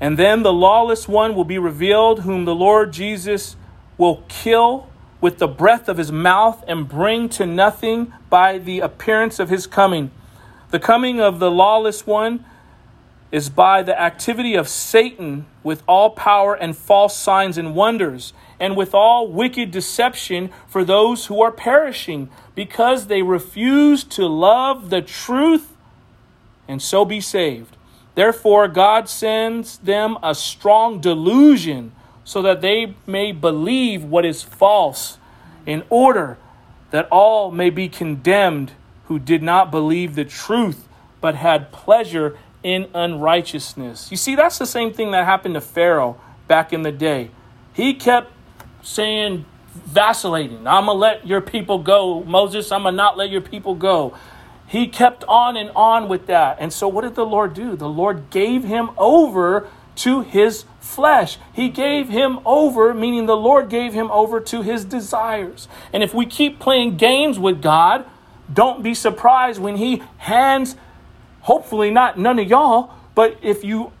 [0.00, 3.56] And then the lawless one will be revealed, whom the Lord Jesus
[3.98, 4.86] will kill
[5.20, 9.66] with the breath of his mouth and bring to nothing by the appearance of his
[9.66, 10.10] coming."
[10.70, 12.44] The coming of the lawless one
[13.32, 18.76] is by the activity of Satan with all power and false signs and wonders, and
[18.76, 25.00] with all wicked deception for those who are perishing, because they refuse to love the
[25.00, 25.76] truth
[26.68, 27.76] and so be saved.
[28.14, 31.92] Therefore, God sends them a strong delusion
[32.24, 35.18] so that they may believe what is false,
[35.66, 36.36] in order
[36.90, 38.72] that all may be condemned
[39.10, 40.86] who did not believe the truth,
[41.20, 44.08] but had pleasure in unrighteousness.
[44.08, 47.32] You see, that's the same thing that happened to Pharaoh back in the day.
[47.72, 48.30] He kept
[48.84, 52.22] saying, vacillating, I'm going to let your people go.
[52.22, 54.16] Moses, I'm going to not let your people go.
[54.68, 56.58] He kept on and on with that.
[56.60, 57.74] And so, what did the Lord do?
[57.74, 61.36] The Lord gave him over to his flesh.
[61.52, 65.66] He gave him over, meaning the Lord gave him over to his desires.
[65.92, 68.06] And if we keep playing games with God,
[68.52, 70.76] don't be surprised when he hands,
[71.40, 73.92] hopefully not none of y'all, but if you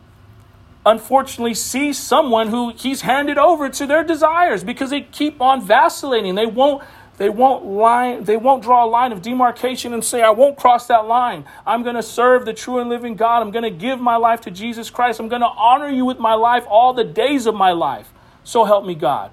[0.84, 6.34] unfortunately see someone who he's handed over to their desires because they keep on vacillating.
[6.34, 6.82] They won't
[7.18, 10.86] they won't line they won't draw a line of demarcation and say I won't cross
[10.86, 11.44] that line.
[11.66, 13.42] I'm to serve the true and living God.
[13.42, 15.20] I'm to give my life to Jesus Christ.
[15.20, 18.10] I'm to honor you with my life all the days of my life.
[18.42, 19.30] So help me God.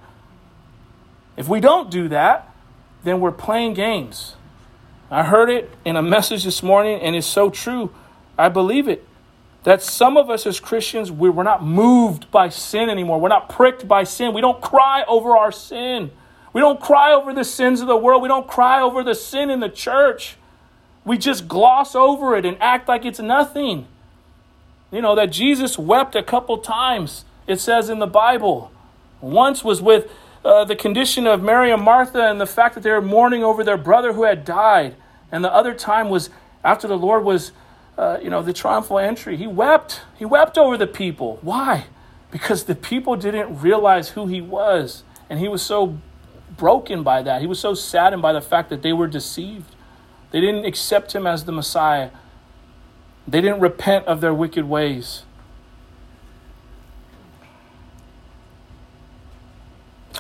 [1.38, 2.54] If we don't do that,
[3.04, 4.37] then we're playing games.
[5.10, 7.94] I heard it in a message this morning, and it's so true.
[8.38, 9.06] I believe it.
[9.64, 13.20] That some of us as Christians, we're not moved by sin anymore.
[13.20, 14.34] We're not pricked by sin.
[14.34, 16.12] We don't cry over our sin.
[16.54, 18.22] We don't cry over the sins of the world.
[18.22, 20.38] We don't cry over the sin in the church.
[21.06, 23.88] we just gloss over it and act like it's nothing.
[24.92, 28.72] You know, that Jesus wept a couple times, it says in the Bible.
[29.22, 30.12] Once was with
[30.48, 33.66] uh, the condition of Mary and Martha and the fact that they were mourning over
[33.66, 34.96] their brother who had died.
[35.30, 36.30] And the other time was
[36.64, 37.52] after the Lord was,
[37.98, 39.36] uh, you know, the triumphal entry.
[39.36, 40.02] He wept.
[40.18, 41.38] He wept over the people.
[41.42, 41.88] Why?
[42.32, 45.04] Because the people didn't realize who he was.
[45.30, 45.98] And he was so
[46.56, 47.42] broken by that.
[47.42, 49.76] He was so saddened by the fact that they were deceived.
[50.32, 52.12] They didn't accept him as the Messiah.
[53.28, 55.24] They didn't repent of their wicked ways.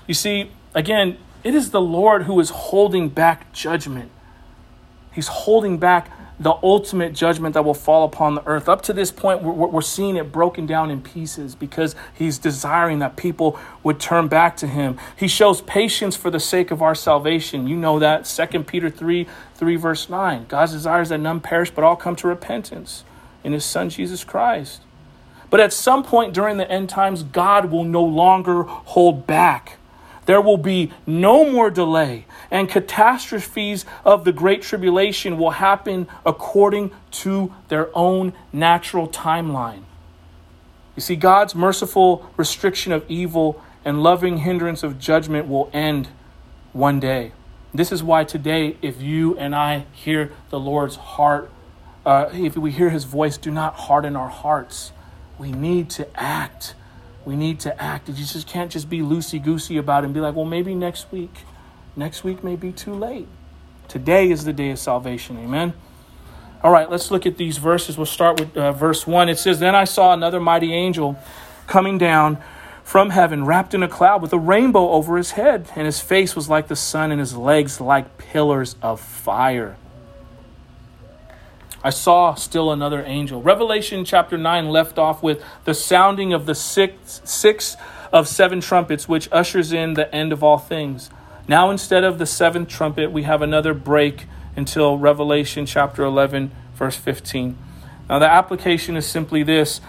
[0.08, 4.10] You see, again, it is the Lord who is holding back judgment.
[5.12, 8.70] He's holding back the ultimate judgment that will fall upon the earth.
[8.70, 13.00] Up to this point, we're, we're seeing it broken down in pieces because he's desiring
[13.00, 14.98] that people would turn back to him.
[15.16, 17.68] He shows patience for the sake of our salvation.
[17.68, 18.26] You know that.
[18.26, 20.46] 2 Peter 3 3, verse 9.
[20.48, 23.04] God's desires that none perish, but all come to repentance
[23.44, 24.82] in his Son, Jesus Christ.
[25.50, 29.77] But at some point during the end times, God will no longer hold back.
[30.28, 36.92] There will be no more delay, and catastrophes of the Great Tribulation will happen according
[37.12, 39.84] to their own natural timeline.
[40.98, 46.10] You see, God's merciful restriction of evil and loving hindrance of judgment will end
[46.74, 47.32] one day.
[47.74, 51.50] This is why today, if you and I hear the Lord's heart,
[52.06, 54.92] uh, if we hear his voice, do not harden our hearts.
[55.40, 56.76] We need to act
[57.28, 58.08] we need to act.
[58.08, 61.12] You just can't just be loosey goosey about it and be like, well, maybe next
[61.12, 61.40] week.
[61.94, 63.28] Next week may be too late.
[63.90, 65.38] Today is the day of salvation.
[65.38, 65.74] Amen.
[66.64, 67.98] All right, let's look at these verses.
[67.98, 69.28] We'll start with uh, verse 1.
[69.28, 71.20] It says, Then I saw another mighty angel
[71.68, 72.38] coming down
[72.82, 76.34] from heaven, wrapped in a cloud with a rainbow over his head, and his face
[76.34, 79.76] was like the sun, and his legs like pillars of fire.
[81.84, 83.42] I saw still another angel.
[83.42, 87.78] Revelation chapter 9 left off with the sounding of the six, six
[88.12, 91.10] of seven trumpets, which ushers in the end of all things.
[91.48, 96.98] Now, instead of the seventh trumpet, we have another break until Revelation chapter 11, verse
[96.98, 97.58] 15.
[98.10, 99.80] Now, the application is simply this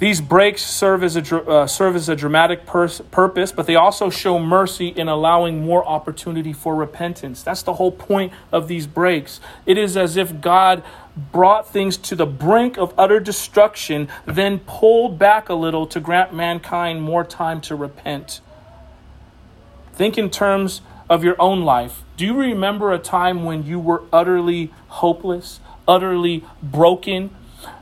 [0.00, 4.38] these breaks serve as a, uh, serve as a dramatic purpose, but they also show
[4.38, 7.42] mercy in allowing more opportunity for repentance.
[7.42, 9.40] That's the whole point of these breaks.
[9.66, 10.82] It is as if God
[11.32, 16.32] brought things to the brink of utter destruction, then pulled back a little to grant
[16.32, 18.40] mankind more time to repent.
[19.92, 22.04] Think in terms of your own life.
[22.16, 27.36] Do you remember a time when you were utterly hopeless, utterly broken?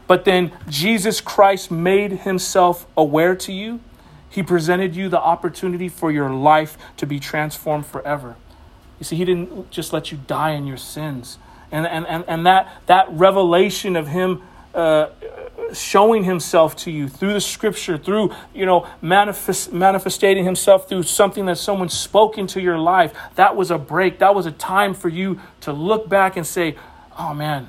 [0.08, 3.78] But then Jesus Christ made himself aware to you.
[4.28, 8.34] He presented you the opportunity for your life to be transformed forever.
[8.98, 11.38] You see, he didn't just let you die in your sins.
[11.70, 14.42] And, and, and, and that, that revelation of him
[14.74, 15.08] uh,
[15.72, 21.46] showing himself to you through the scripture, through, you know, manifest, manifesting himself through something
[21.46, 24.18] that someone spoke into your life, that was a break.
[24.20, 26.76] That was a time for you to look back and say,
[27.18, 27.68] oh man,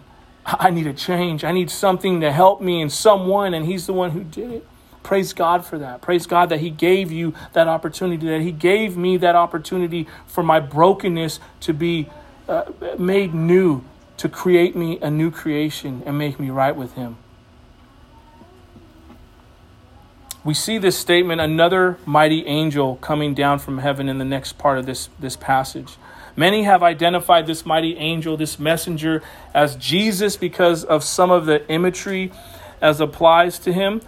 [0.57, 1.43] I need a change.
[1.43, 4.67] I need something to help me and someone, and He's the one who did it.
[5.03, 6.01] Praise God for that.
[6.01, 10.43] Praise God that He gave you that opportunity, that He gave me that opportunity for
[10.43, 12.09] my brokenness to be
[12.47, 12.65] uh,
[12.97, 13.83] made new,
[14.17, 17.17] to create me a new creation and make me right with Him.
[20.43, 24.77] We see this statement, another mighty angel coming down from heaven in the next part
[24.77, 25.97] of this, this passage.
[26.39, 29.21] Many have identified this mighty angel, this messenger,
[29.53, 32.31] as Jesus because of some of the imagery
[32.79, 33.99] as applies to him.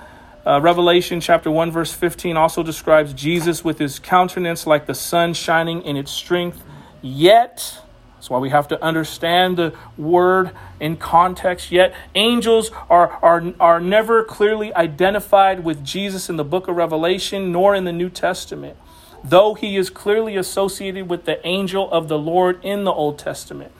[0.47, 5.33] Uh, Revelation chapter 1, verse 15 also describes Jesus with his countenance like the sun
[5.33, 6.63] shining in its strength.
[7.01, 7.79] Yet,
[8.13, 11.69] that's why we have to understand the word in context.
[11.69, 17.51] Yet, angels are, are, are never clearly identified with Jesus in the book of Revelation
[17.51, 18.77] nor in the New Testament
[19.23, 23.71] though he is clearly associated with the angel of the Lord in the Old Testament.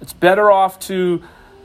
[0.00, 1.22] It's better off to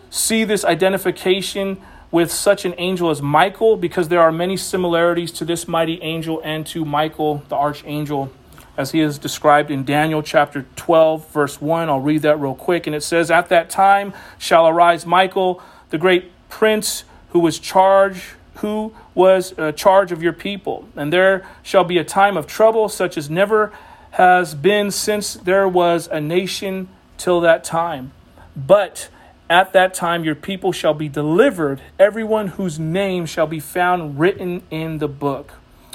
[0.09, 5.45] see this identification with such an angel as Michael because there are many similarities to
[5.45, 8.31] this mighty angel and to Michael, the archangel,
[8.77, 11.89] as he is described in Daniel chapter 12, verse 1.
[11.89, 12.87] I'll read that real quick.
[12.87, 18.23] And it says, At that time shall arise Michael, the great prince, who was charged
[18.57, 20.87] who was uh, charge of your people.
[20.95, 23.73] And there shall be a time of trouble such as never
[24.11, 26.87] has been since there was a nation
[27.17, 28.11] till that time.
[28.55, 29.09] But
[29.49, 34.61] at that time your people shall be delivered, everyone whose name shall be found written
[34.69, 35.53] in the book.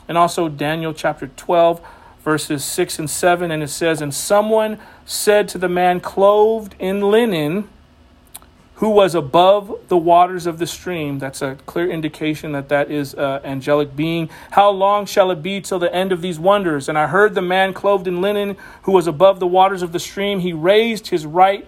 [0.08, 1.80] And also Daniel chapter 12,
[2.24, 3.52] verses 6 and 7.
[3.52, 7.68] And it says, And someone said to the man clothed in linen,
[8.82, 11.20] who was above the waters of the stream.
[11.20, 14.28] That's a clear indication that that is an angelic being.
[14.50, 16.88] How long shall it be till the end of these wonders?
[16.88, 20.00] And I heard the man clothed in linen who was above the waters of the
[20.00, 20.40] stream.
[20.40, 21.64] He raised his right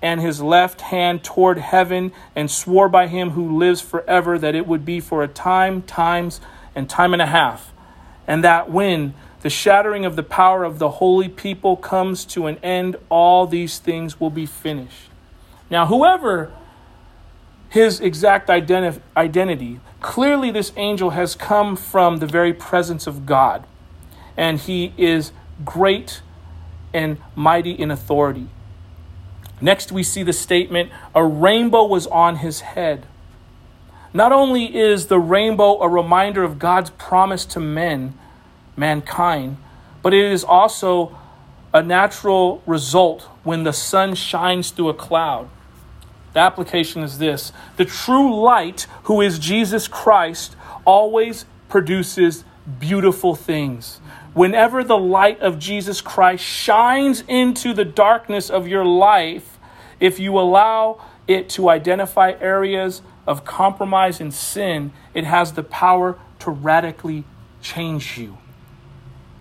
[0.00, 4.66] and his left hand toward heaven and swore by him who lives forever that it
[4.66, 6.40] would be for a time, times,
[6.74, 7.74] and time and a half.
[8.26, 9.12] And that when
[9.42, 13.78] the shattering of the power of the holy people comes to an end, all these
[13.78, 15.10] things will be finished.
[15.70, 16.52] Now, whoever
[17.68, 23.66] his exact identi- identity, clearly this angel has come from the very presence of God,
[24.36, 25.32] and he is
[25.64, 26.20] great
[26.92, 28.48] and mighty in authority.
[29.60, 33.06] Next, we see the statement a rainbow was on his head.
[34.12, 38.16] Not only is the rainbow a reminder of God's promise to men,
[38.76, 39.56] mankind,
[40.02, 41.18] but it is also
[41.74, 45.50] a natural result when the sun shines through a cloud.
[46.32, 52.44] The application is this the true light, who is Jesus Christ, always produces
[52.78, 54.00] beautiful things.
[54.34, 59.58] Whenever the light of Jesus Christ shines into the darkness of your life,
[59.98, 66.18] if you allow it to identify areas of compromise and sin, it has the power
[66.40, 67.24] to radically
[67.62, 68.38] change you.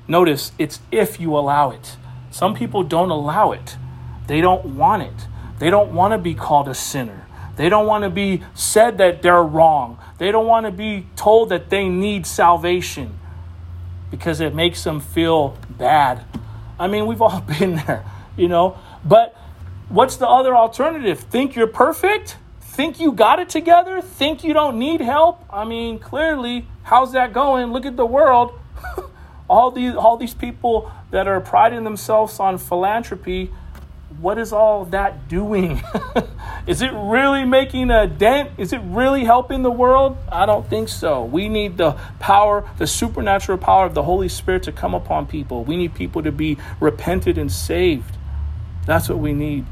[0.07, 1.97] Notice it's if you allow it.
[2.33, 3.77] Some people don't allow it,
[4.25, 5.27] they don't want it.
[5.59, 7.27] They don't want to be called a sinner.
[7.57, 9.99] They don't want to be said that they're wrong.
[10.17, 13.19] They don't want to be told that they need salvation
[14.09, 16.25] because it makes them feel bad.
[16.79, 18.03] I mean, we've all been there,
[18.35, 18.79] you know.
[19.05, 19.37] But
[19.87, 21.19] what's the other alternative?
[21.19, 22.37] Think you're perfect?
[22.61, 24.01] Think you got it together?
[24.01, 25.45] Think you don't need help?
[25.51, 27.71] I mean, clearly, how's that going?
[27.71, 28.59] Look at the world.
[29.53, 33.51] All these all these people that are priding themselves on philanthropy
[34.19, 35.81] what is all that doing?
[36.67, 38.51] is it really making a dent?
[38.57, 40.17] Is it really helping the world?
[40.31, 41.23] I don't think so.
[41.25, 45.63] We need the power, the supernatural power of the Holy Spirit to come upon people.
[45.63, 48.17] We need people to be repented and saved.
[48.85, 49.65] That's what we need.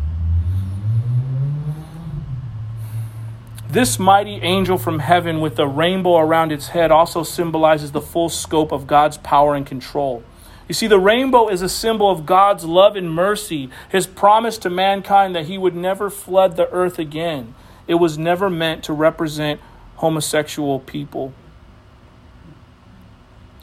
[3.72, 8.28] This mighty angel from heaven with a rainbow around its head also symbolizes the full
[8.28, 10.24] scope of God's power and control.
[10.68, 14.70] You see, the rainbow is a symbol of God's love and mercy, his promise to
[14.70, 17.56] mankind that he would never flood the earth again.
[17.88, 19.62] It was never meant to represent
[19.96, 21.32] homosexual people.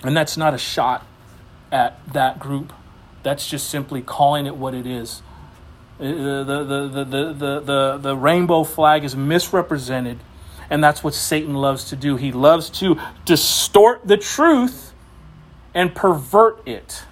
[0.02, 1.06] And that's not a shot
[1.70, 2.72] at that group.
[3.22, 5.20] That's just simply calling it what it is.
[5.98, 10.20] The, the, the, the, the, the, rainbow flag is misrepresented,
[10.70, 12.14] and that's what Satan loves to do.
[12.14, 14.94] He loves to distort the truth
[15.74, 17.02] and pervert it.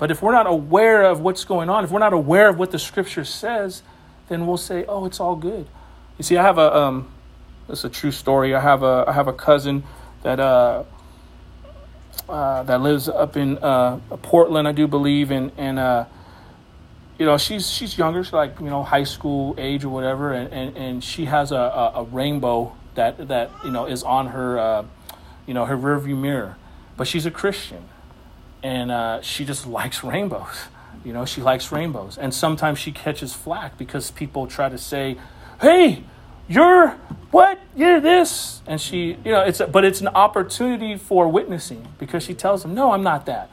[0.00, 2.72] But if we're not aware of what's going on, if we're not aware of what
[2.72, 3.82] the scripture says,
[4.28, 5.68] then we'll say, "Oh, it's all good."
[6.18, 7.12] You see, I have a um,
[7.68, 8.54] is a true story.
[8.54, 9.84] I have a I have a cousin
[10.22, 10.84] that uh,
[12.28, 16.06] uh that lives up in uh, Portland, I do believe, and and uh,
[17.20, 20.52] you know she's she's younger, she's like you know high school age or whatever, and
[20.52, 24.58] and, and she has a, a, a rainbow that that you know is on her
[24.58, 24.84] uh,
[25.46, 26.56] you know her rearview mirror
[27.00, 27.88] but she's a Christian,
[28.62, 30.66] and uh, she just likes rainbows.
[31.02, 35.16] You know, she likes rainbows, and sometimes she catches flack because people try to say,
[35.62, 36.04] "Hey,
[36.46, 36.90] you're
[37.30, 37.58] what?
[37.74, 42.22] You're this," and she, you know, it's a, but it's an opportunity for witnessing because
[42.22, 43.50] she tells them, "No, I'm not that.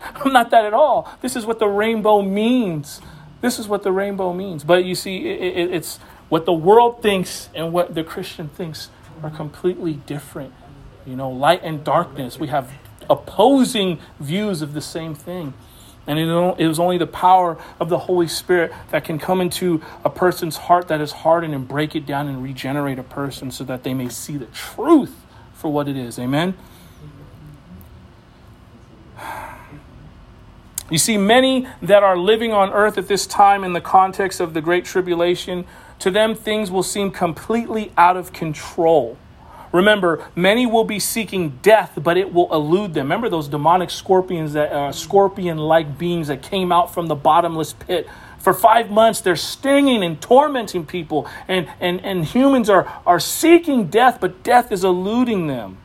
[0.00, 1.12] I'm not that at all.
[1.20, 3.00] This is what the rainbow means.
[3.40, 5.98] This is what the rainbow means." But you see, it, it, it's
[6.28, 8.90] what the world thinks and what the Christian thinks
[9.22, 10.52] are completely different.
[11.06, 12.38] You know, light and darkness.
[12.38, 12.72] We have
[13.08, 15.54] opposing views of the same thing.
[16.06, 20.08] And it was only the power of the Holy Spirit that can come into a
[20.08, 23.82] person's heart that is hardened and break it down and regenerate a person so that
[23.82, 25.14] they may see the truth
[25.52, 26.18] for what it is.
[26.18, 26.54] Amen?
[30.90, 34.54] You see, many that are living on earth at this time in the context of
[34.54, 35.66] the Great Tribulation,
[35.98, 39.18] to them things will seem completely out of control.
[39.70, 43.04] Remember, many will be seeking death, but it will elude them.
[43.06, 48.08] Remember those demonic scorpions, that uh, scorpion-like beings that came out from the bottomless pit.
[48.38, 53.88] For five months, they're stinging and tormenting people, and, and, and humans are, are seeking
[53.88, 55.76] death, but death is eluding them.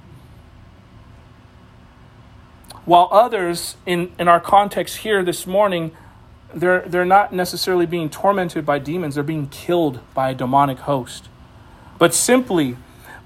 [2.86, 5.92] While others, in, in our context here this morning,
[6.54, 11.30] they're, they're not necessarily being tormented by demons, they're being killed by a demonic host.
[11.98, 12.78] But simply,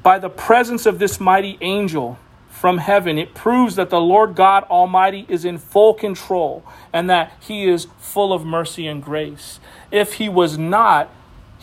[0.03, 4.63] by the presence of this mighty angel from heaven, it proves that the Lord God
[4.65, 9.59] Almighty is in full control and that He is full of mercy and grace.
[9.91, 11.09] If He was not,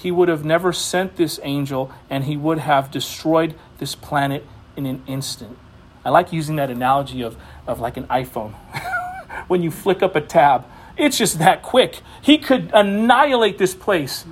[0.04, 4.44] he would have never sent this angel and he would have destroyed this planet
[4.76, 5.56] in an instant.
[6.04, 7.36] I like using that analogy of,
[7.66, 8.54] of like an iPhone.
[9.48, 12.00] when you flick up a tab, it's just that quick.
[12.22, 14.24] He could annihilate this place.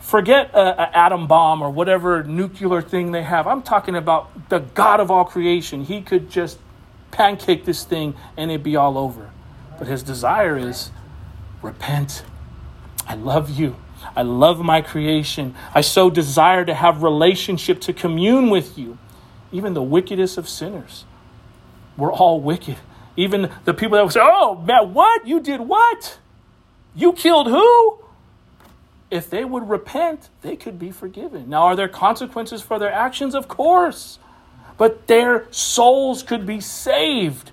[0.00, 3.46] Forget an atom bomb or whatever nuclear thing they have.
[3.46, 5.84] I'm talking about the God of all creation.
[5.84, 6.58] He could just
[7.10, 9.30] pancake this thing and it'd be all over.
[9.78, 10.90] But his desire is
[11.62, 12.24] repent.
[13.06, 13.76] I love you.
[14.16, 15.54] I love my creation.
[15.74, 18.98] I so desire to have relationship to commune with you.
[19.52, 21.04] Even the wickedest of sinners.
[21.98, 22.76] We're all wicked.
[23.16, 25.26] Even the people that will say, Oh, man, what?
[25.26, 26.18] You did what?
[26.94, 27.98] You killed who?
[29.10, 31.50] If they would repent, they could be forgiven.
[31.50, 33.34] Now, are there consequences for their actions?
[33.34, 34.18] Of course.
[34.76, 37.50] But their souls could be saved,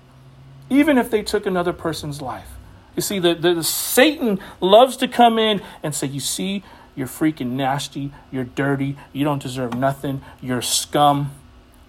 [0.70, 2.48] even if they took another person's life.
[2.94, 6.62] You see, the, the, the, Satan loves to come in and say, You see,
[6.94, 11.32] you're freaking nasty, you're dirty, you don't deserve nothing, you're scum.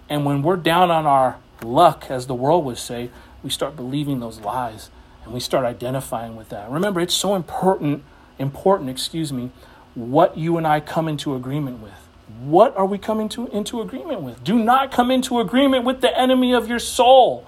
[0.08, 3.10] And when we're down on our luck, as the world would say,
[3.42, 4.90] we start believing those lies
[5.24, 6.70] and we start identifying with that.
[6.70, 8.02] Remember, it's so important,
[8.38, 9.50] important, excuse me,
[9.94, 11.92] what you and I come into agreement with.
[12.40, 14.44] What are we coming to, into agreement with?
[14.44, 17.46] Do not come into agreement with the enemy of your soul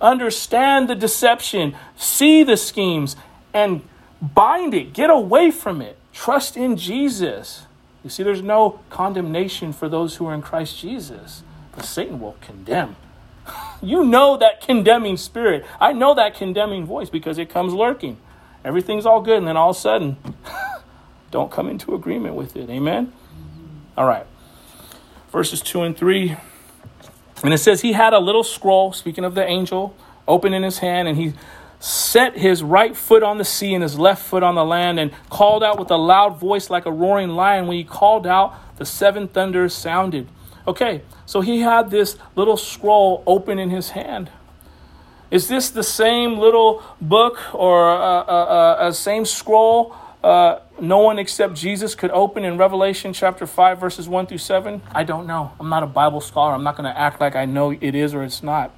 [0.00, 3.16] understand the deception, see the schemes,
[3.52, 3.82] and
[4.20, 4.92] bind it.
[4.92, 5.98] Get away from it.
[6.12, 7.66] Trust in Jesus.
[8.02, 11.42] You see, there's no condemnation for those who are in Christ Jesus,
[11.74, 12.96] but Satan will condemn.
[13.82, 15.64] You know that condemning spirit.
[15.80, 18.18] I know that condemning voice because it comes lurking.
[18.64, 20.16] Everything's all good, and then all of a sudden,
[21.30, 22.68] don't come into agreement with it.
[22.68, 23.12] Amen?
[23.96, 24.26] All right.
[25.32, 26.36] Verses 2 and 3.
[27.42, 29.96] And it says he had a little scroll, speaking of the angel,
[30.28, 31.32] open in his hand, and he
[31.78, 35.10] set his right foot on the sea and his left foot on the land, and
[35.30, 37.66] called out with a loud voice like a roaring lion.
[37.66, 40.28] When he called out, the seven thunders sounded.
[40.66, 44.30] Okay, so he had this little scroll open in his hand.
[45.30, 50.98] Is this the same little book or a, a, a, a same scroll uh, no
[50.98, 54.82] one except Jesus could open in Revelation chapter 5, verses 1 through 7?
[54.92, 55.52] I don't know.
[55.58, 56.54] I'm not a Bible scholar.
[56.54, 58.74] I'm not going to act like I know it is or it's not.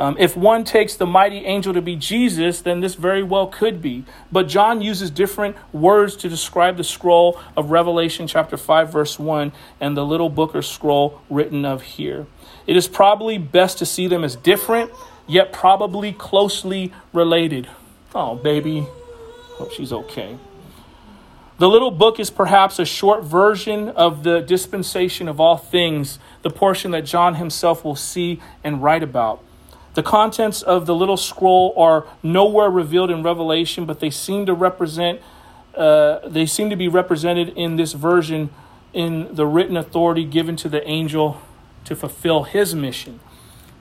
[0.00, 3.82] Um, if one takes the mighty angel to be Jesus, then this very well could
[3.82, 4.06] be.
[4.32, 9.52] But John uses different words to describe the scroll of Revelation chapter 5, verse 1,
[9.78, 12.26] and the little book or scroll written of here.
[12.66, 14.90] It is probably best to see them as different,
[15.26, 17.68] yet probably closely related.
[18.14, 18.86] Oh, baby.
[19.58, 20.38] Hope she's okay.
[21.58, 26.48] The little book is perhaps a short version of the dispensation of all things, the
[26.48, 29.44] portion that John himself will see and write about.
[29.94, 34.54] The contents of the little scroll are nowhere revealed in Revelation, but they seem to
[34.54, 35.20] represent,
[35.74, 38.50] uh, they seem to be represented in this version
[38.92, 41.40] in the written authority given to the angel
[41.84, 43.20] to fulfill his mission.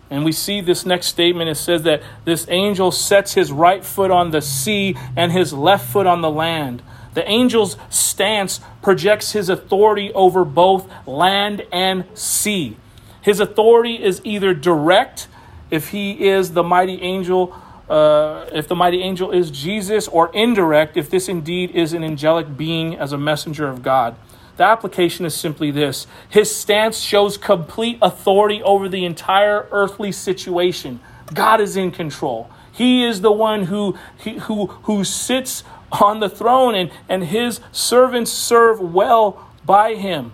[0.10, 1.50] And we see this next statement.
[1.50, 5.88] It says that this angel sets his right foot on the sea and his left
[5.88, 6.82] foot on the land.
[7.14, 12.78] The angel's stance projects his authority over both land and sea.
[13.22, 15.28] His authority is either direct,
[15.70, 17.56] if he is the mighty angel,
[17.90, 22.58] uh, if the mighty angel is Jesus, or indirect, if this indeed is an angelic
[22.58, 24.16] being as a messenger of God.
[24.58, 31.00] The application is simply this His stance shows complete authority over the entire earthly situation.
[31.34, 32.50] God is in control.
[32.72, 38.32] He is the one who, who, who sits on the throne, and, and his servants
[38.32, 40.34] serve well by him.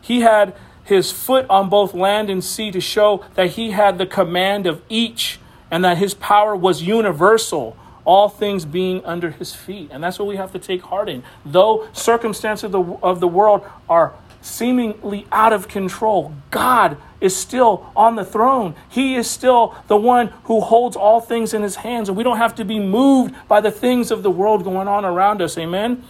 [0.00, 0.54] He had
[0.90, 4.82] his foot on both land and sea to show that he had the command of
[4.90, 5.38] each
[5.70, 9.88] and that his power was universal, all things being under his feet.
[9.92, 11.22] And that's what we have to take heart in.
[11.44, 14.12] Though circumstances of the, of the world are
[14.42, 18.74] seemingly out of control, God is still on the throne.
[18.88, 22.38] He is still the one who holds all things in his hands, and we don't
[22.38, 25.56] have to be moved by the things of the world going on around us.
[25.56, 26.02] Amen.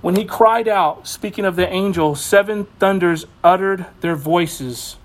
[0.00, 4.96] When he cried out, speaking of the angel, seven thunders uttered their voices.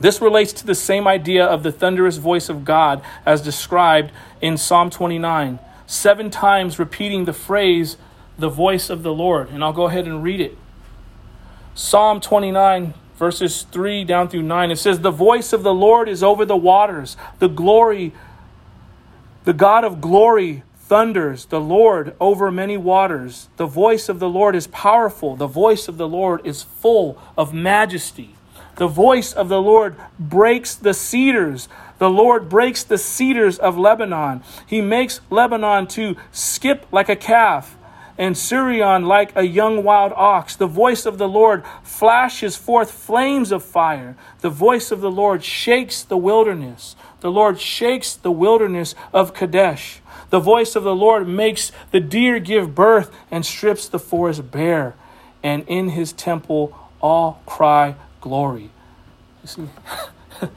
[0.00, 4.56] This relates to the same idea of the thunderous voice of God as described in
[4.56, 7.96] Psalm 29, seven times repeating the phrase,
[8.38, 9.50] the voice of the Lord.
[9.50, 10.56] And I'll go ahead and read it.
[11.74, 14.70] Psalm 29, verses 3 down through 9.
[14.70, 17.16] It says, The voice of the Lord is over the waters.
[17.40, 18.12] The glory,
[19.44, 23.50] the God of glory thunders, the Lord over many waters.
[23.58, 25.36] The voice of the Lord is powerful.
[25.36, 28.34] The voice of the Lord is full of majesty.
[28.76, 31.68] The voice of the Lord breaks the cedars.
[31.98, 34.42] The Lord breaks the cedars of Lebanon.
[34.66, 37.76] He makes Lebanon to skip like a calf
[38.16, 40.56] and Sirion like a young wild ox.
[40.56, 44.16] The voice of the Lord flashes forth flames of fire.
[44.40, 46.96] The voice of the Lord shakes the wilderness.
[47.20, 50.00] The Lord shakes the wilderness of Kadesh.
[50.30, 54.94] The voice of the Lord makes the deer give birth and strips the forest bare.
[55.42, 58.70] And in his temple all cry glory.
[59.42, 59.68] You see,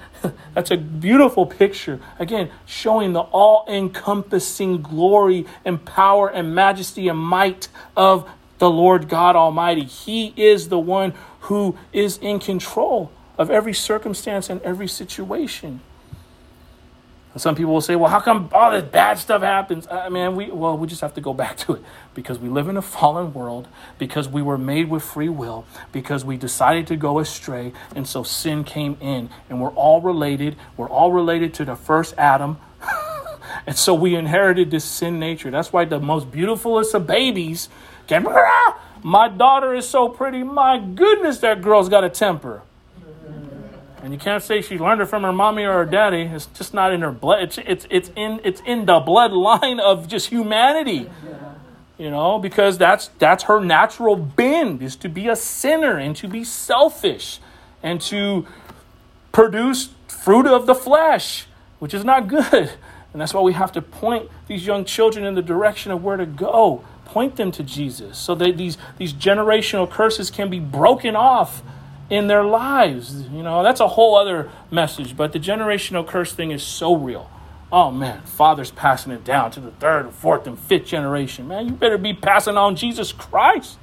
[0.54, 2.00] that's a beautiful picture.
[2.20, 9.10] Again, showing the all encompassing glory and power and majesty and might of the Lord
[9.10, 9.86] God Almighty.
[9.86, 15.82] He is the one who is in control of every circumstance and every situation.
[17.38, 19.88] Some people will say, well, how come all this bad stuff happens?
[19.88, 21.82] Uh, I mean, we, well, we just have to go back to it
[22.14, 23.68] because we live in a fallen world,
[23.98, 28.24] because we were made with free will, because we decided to go astray, and so
[28.24, 29.30] sin came in.
[29.50, 30.58] And we're all related.
[30.76, 32.60] We're all related to the first Adam.
[33.66, 35.50] and so we inherited this sin nature.
[35.52, 37.70] That's why the most beautifulest of babies
[38.08, 38.28] came,
[39.04, 40.44] my daughter is so pretty.
[40.44, 42.64] My goodness, that girl's got a temper.
[44.04, 46.24] And you can't say she learned it from her mommy or her daddy.
[46.24, 47.44] It's just not in her blood.
[47.44, 51.10] It's, it's, it's, in, it's in the bloodline of just humanity.
[51.98, 56.28] You know, because that's, that's her natural bend is to be a sinner and to
[56.28, 57.40] be selfish
[57.84, 58.48] and to
[59.32, 61.46] produce fruit of the flesh,
[61.78, 62.72] which is not good.
[63.14, 66.18] And that's why we have to point these young children in the direction of where
[66.18, 66.84] to go.
[67.06, 71.62] Point them to Jesus so that these, these generational curses can be broken off
[72.12, 73.24] in their lives.
[73.30, 77.32] You know, that's a whole other message, but the generational curse thing is so real.
[77.72, 81.48] Oh man, father's passing it down to the third and fourth and fifth generation.
[81.48, 83.80] Man, you better be passing on Jesus Christ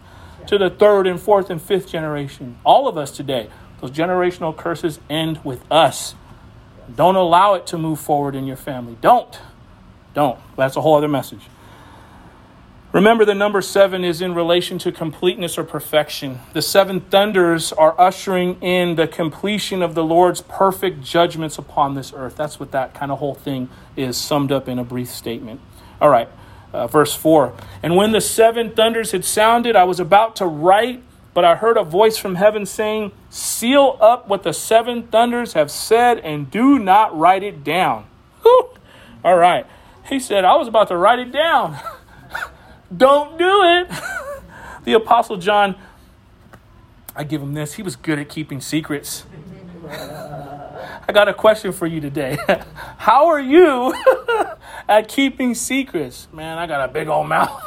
[0.46, 2.58] to the third and fourth and fifth generation.
[2.64, 3.48] All of us today,
[3.80, 6.14] those generational curses end with us.
[6.94, 8.98] Don't allow it to move forward in your family.
[9.00, 9.38] Don't.
[10.12, 10.38] Don't.
[10.54, 11.40] That's a whole other message.
[12.98, 16.40] Remember, the number seven is in relation to completeness or perfection.
[16.52, 22.12] The seven thunders are ushering in the completion of the Lord's perfect judgments upon this
[22.12, 22.34] earth.
[22.34, 25.60] That's what that kind of whole thing is summed up in a brief statement.
[26.00, 26.28] All right,
[26.72, 27.54] uh, verse 4.
[27.84, 31.00] And when the seven thunders had sounded, I was about to write,
[31.34, 35.70] but I heard a voice from heaven saying, Seal up what the seven thunders have
[35.70, 38.06] said and do not write it down.
[38.42, 38.70] Whew.
[39.22, 39.66] All right.
[40.08, 41.78] He said, I was about to write it down.
[42.94, 43.90] Don't do it.
[44.84, 45.76] the Apostle John,
[47.14, 47.74] I give him this.
[47.74, 49.24] He was good at keeping secrets.
[49.90, 52.38] I got a question for you today.
[52.98, 53.94] How are you
[54.88, 56.28] at keeping secrets?
[56.32, 57.62] Man, I got a big old mouth.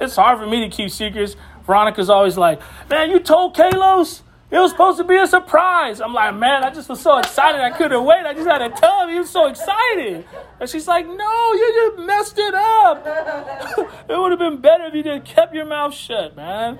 [0.00, 1.36] it's hard for me to keep secrets.
[1.66, 4.22] Veronica's always like, Man, you told Kalos?
[4.54, 6.00] It was supposed to be a surprise.
[6.00, 7.60] I'm like, man, I just was so excited.
[7.60, 8.24] I couldn't wait.
[8.24, 9.08] I just had to tell him.
[9.08, 10.24] He was so excited.
[10.60, 13.04] And she's like, no, you just messed it up.
[14.08, 16.78] it would have been better if you just kept your mouth shut, man.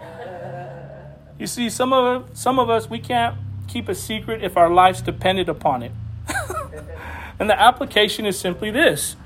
[1.36, 5.02] You see, some of some of us we can't keep a secret if our lives
[5.02, 5.90] depended upon it.
[7.40, 9.16] and the application is simply this.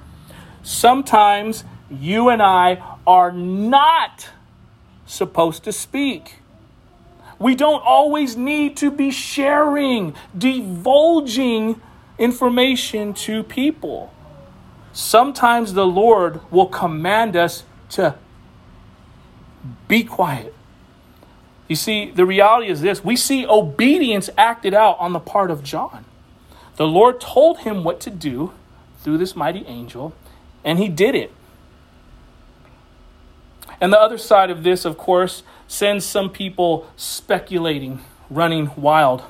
[0.63, 4.31] Sometimes you and I are not
[5.05, 6.37] supposed to speak.
[7.39, 11.81] We don't always need to be sharing, divulging
[12.19, 14.13] information to people.
[14.93, 18.17] Sometimes the Lord will command us to
[19.87, 20.55] be quiet.
[21.69, 25.63] You see, the reality is this we see obedience acted out on the part of
[25.63, 26.05] John.
[26.77, 28.53] The Lord told him what to do
[29.03, 30.15] through this mighty angel,
[30.65, 31.33] and he did it.
[33.81, 39.23] And the other side of this, of course, sends some people speculating, running wild.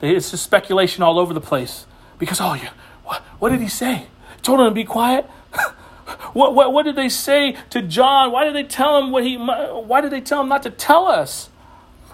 [0.00, 1.86] It's just speculation all over the place.
[2.18, 2.70] Because, oh, yeah,
[3.04, 4.06] what, what did he say?
[4.44, 5.24] told him to be quiet?
[6.32, 8.30] what, what, what did they say to John?
[8.30, 11.06] Why did they tell him what he, why did they tell him not to tell
[11.06, 11.48] us?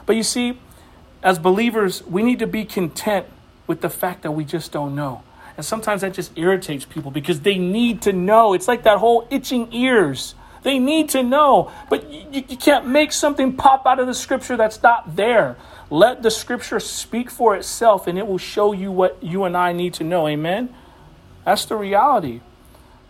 [0.06, 0.58] But you see,
[1.22, 3.26] as believers, we need to be content
[3.66, 5.22] with the fact that we just don't know.
[5.56, 8.54] And sometimes that just irritates people because they need to know.
[8.54, 10.34] It's like that whole itching ears.
[10.62, 11.72] They need to know.
[11.88, 15.56] But you, you can't make something pop out of the scripture that's not there.
[15.88, 19.72] Let the scripture speak for itself and it will show you what you and I
[19.72, 20.28] need to know.
[20.28, 20.74] Amen?
[21.44, 22.40] That's the reality.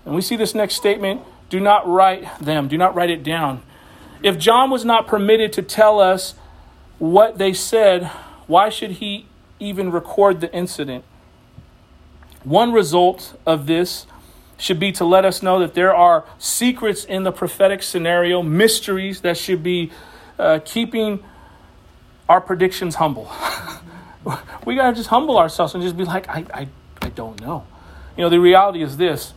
[0.04, 3.62] And we see this next statement do not write them, do not write it down.
[4.22, 6.34] If John was not permitted to tell us
[6.98, 8.06] what they said,
[8.46, 9.26] why should he
[9.58, 11.04] even record the incident?
[12.44, 14.06] One result of this
[14.60, 19.22] should be to let us know that there are secrets in the prophetic scenario, mysteries
[19.22, 19.90] that should be
[20.38, 21.22] uh, keeping
[22.28, 23.30] our predictions humble.
[24.64, 26.68] we got to just humble ourselves and just be like, I, I,
[27.02, 27.66] I don't know.
[28.16, 29.34] You know, the reality is this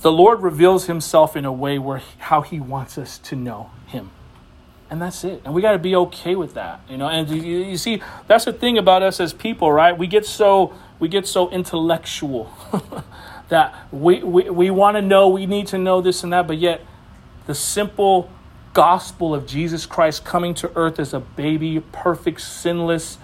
[0.00, 4.10] the Lord reveals himself in a way where how he wants us to know him.
[4.90, 5.40] And that's it.
[5.44, 7.08] And we got to be okay with that, you know.
[7.08, 9.96] And you, you see, that's the thing about us as people, right?
[9.96, 12.52] We get so we get so intellectual
[13.48, 16.58] that we we, we want to know, we need to know this and that, but
[16.58, 16.80] yet
[17.46, 18.30] the simple
[18.72, 23.18] gospel of Jesus Christ coming to earth as a baby, perfect, sinless,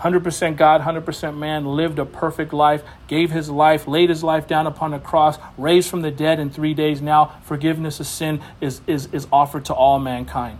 [0.00, 4.66] 100% God, 100% man, lived a perfect life, gave his life, laid his life down
[4.66, 7.00] upon the cross, raised from the dead in three days.
[7.00, 10.58] Now, forgiveness of sin is, is, is offered to all mankind.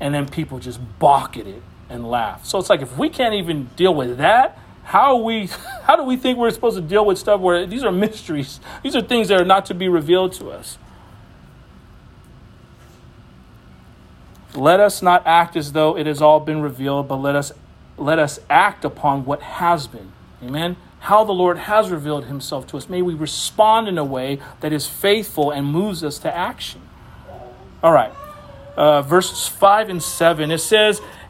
[0.00, 2.44] And then people just balk at it and laugh.
[2.44, 4.58] So it's like if we can't even deal with that,
[4.92, 5.46] how we
[5.84, 8.60] how do we think we're supposed to deal with stuff where these are mysteries?
[8.82, 10.76] These are things that are not to be revealed to us.
[14.54, 17.52] Let us not act as though it has all been revealed, but let us
[17.96, 20.12] let us act upon what has been.
[20.42, 20.76] Amen.
[21.00, 22.90] How the Lord has revealed himself to us.
[22.90, 26.82] May we respond in a way that is faithful and moves us to action.
[27.82, 28.12] All right.
[28.76, 31.00] Uh, verses 5 and 7, it says,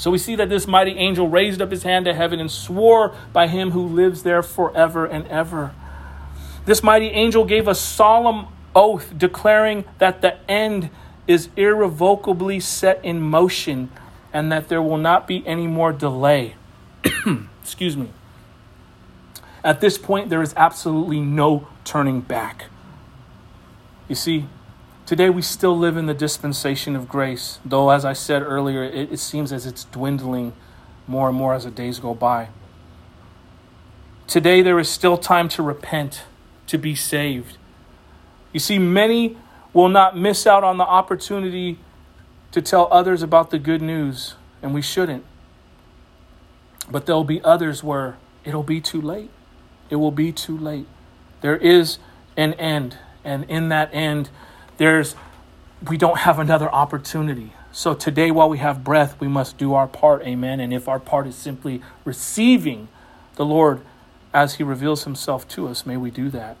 [0.00, 3.14] So we see that this mighty angel raised up his hand to heaven and swore
[3.34, 5.74] by him who lives there forever and ever.
[6.64, 10.88] This mighty angel gave a solemn oath declaring that the end
[11.26, 13.90] is irrevocably set in motion
[14.32, 16.54] and that there will not be any more delay.
[17.62, 18.08] Excuse me.
[19.62, 22.70] At this point, there is absolutely no turning back.
[24.08, 24.46] You see,
[25.10, 29.10] today we still live in the dispensation of grace, though, as I said earlier, it,
[29.10, 30.52] it seems as it's dwindling
[31.08, 32.50] more and more as the days go by.
[34.28, 36.22] Today, there is still time to repent,
[36.68, 37.58] to be saved.
[38.52, 39.36] You see, many
[39.72, 41.80] will not miss out on the opportunity
[42.52, 45.24] to tell others about the good news, and we shouldn't.
[46.88, 49.30] But there'll be others where it'll be too late.
[49.90, 50.86] It will be too late.
[51.40, 51.98] There is
[52.36, 54.30] an end, and in that end,
[54.80, 55.14] there's
[55.86, 57.52] we don't have another opportunity.
[57.70, 60.22] So today, while we have breath, we must do our part.
[60.22, 60.58] Amen.
[60.58, 62.88] And if our part is simply receiving
[63.36, 63.82] the Lord
[64.32, 66.56] as He reveals Himself to us, may we do that.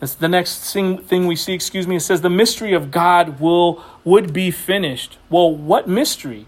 [0.00, 3.38] That's the next thing, thing we see, excuse me, it says the mystery of God
[3.38, 5.18] will would be finished.
[5.28, 6.46] Well, what mystery?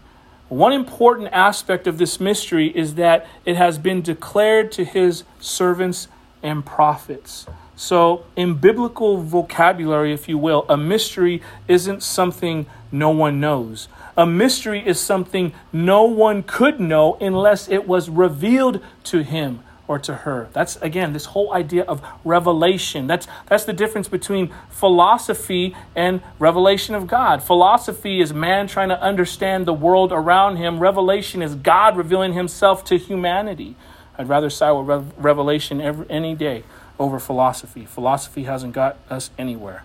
[0.49, 6.07] One important aspect of this mystery is that it has been declared to his servants
[6.41, 7.45] and prophets.
[7.79, 13.87] So, in biblical vocabulary, if you will, a mystery isn't something no one knows.
[14.17, 19.99] A mystery is something no one could know unless it was revealed to him or
[19.99, 20.49] to her.
[20.53, 23.05] That's again this whole idea of revelation.
[23.05, 27.43] That's that's the difference between philosophy and revelation of God.
[27.43, 30.79] Philosophy is man trying to understand the world around him.
[30.79, 33.75] Revelation is God revealing himself to humanity.
[34.17, 36.63] I'd rather side with revelation every, any day
[36.99, 37.85] over philosophy.
[37.85, 39.83] Philosophy hasn't got us anywhere.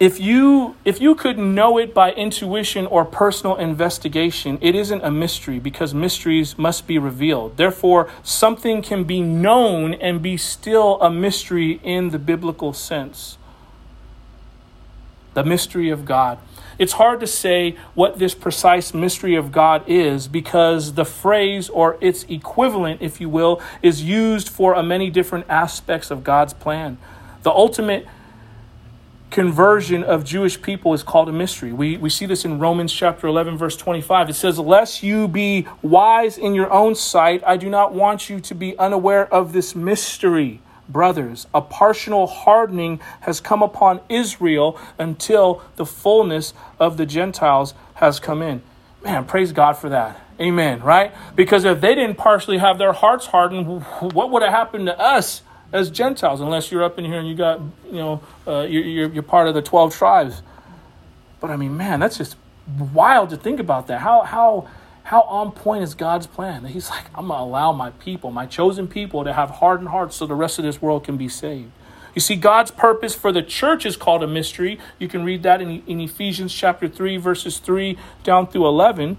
[0.00, 5.12] If you if you could know it by intuition or personal investigation it isn't a
[5.12, 7.56] mystery because mysteries must be revealed.
[7.56, 13.38] Therefore something can be known and be still a mystery in the biblical sense.
[15.34, 16.38] The mystery of god
[16.78, 21.96] it's hard to say what this precise mystery of God is because the phrase or
[22.00, 26.98] its equivalent, if you will, is used for a many different aspects of God's plan.
[27.42, 28.06] The ultimate
[29.32, 31.72] conversion of Jewish people is called a mystery.
[31.72, 34.30] We, we see this in Romans chapter 11, verse 25.
[34.30, 38.40] It says, Lest you be wise in your own sight, I do not want you
[38.40, 40.60] to be unaware of this mystery.
[40.88, 48.20] Brothers, a partial hardening has come upon Israel until the fullness of the Gentiles has
[48.20, 48.62] come in.
[49.02, 50.20] Man, praise God for that.
[50.40, 51.14] Amen, right?
[51.34, 55.42] Because if they didn't partially have their hearts hardened, what would have happened to us?
[55.72, 59.22] as Gentiles, unless you're up in here and you got, you know, uh, you're, you're
[59.22, 60.42] part of the 12 tribes.
[61.40, 62.36] But I mean, man, that's just
[62.92, 64.00] wild to think about that.
[64.00, 64.68] How, how,
[65.04, 66.62] how on point is God's plan?
[66.62, 69.88] That He's like, I'm going to allow my people, my chosen people, to have hardened
[69.88, 71.70] hearts so the rest of this world can be saved.
[72.14, 74.78] You see, God's purpose for the church is called a mystery.
[74.98, 79.16] You can read that in, in Ephesians chapter 3, verses 3 down through 11.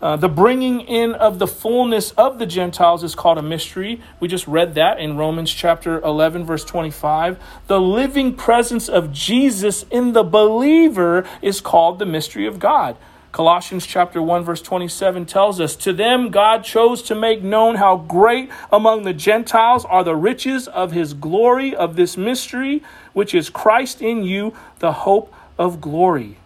[0.00, 4.00] Uh, the bringing in of the fullness of the Gentiles is called a mystery.
[4.18, 7.38] We just read that in Romans chapter 11, verse 25.
[7.68, 12.96] The living presence of Jesus in the believer is called the mystery of God.
[13.32, 17.96] Colossians chapter 1 verse 27 tells us, "To them God chose to make known how
[17.96, 22.82] great among the Gentiles are the riches of his glory of this mystery,
[23.14, 26.36] which is Christ in you, the hope of glory."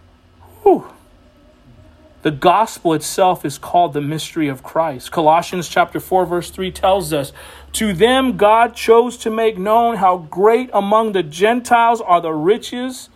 [0.63, 0.85] Whew.
[2.21, 5.11] The gospel itself is called the mystery of Christ.
[5.11, 7.33] Colossians chapter 4 verse 3 tells us,
[7.73, 13.09] "To them God chose to make known how great among the Gentiles are the riches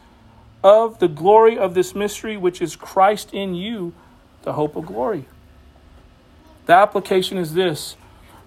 [0.64, 3.94] of the glory of this mystery, which is Christ in you,
[4.44, 5.26] the hope of glory.
[6.66, 7.96] The application is this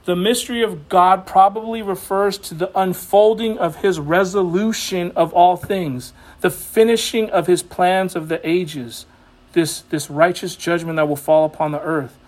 [0.04, 6.12] the mystery of God probably refers to the unfolding of his resolution of all things,
[6.40, 9.06] the finishing of his plans of the ages,
[9.54, 12.18] this, this righteous judgment that will fall upon the earth.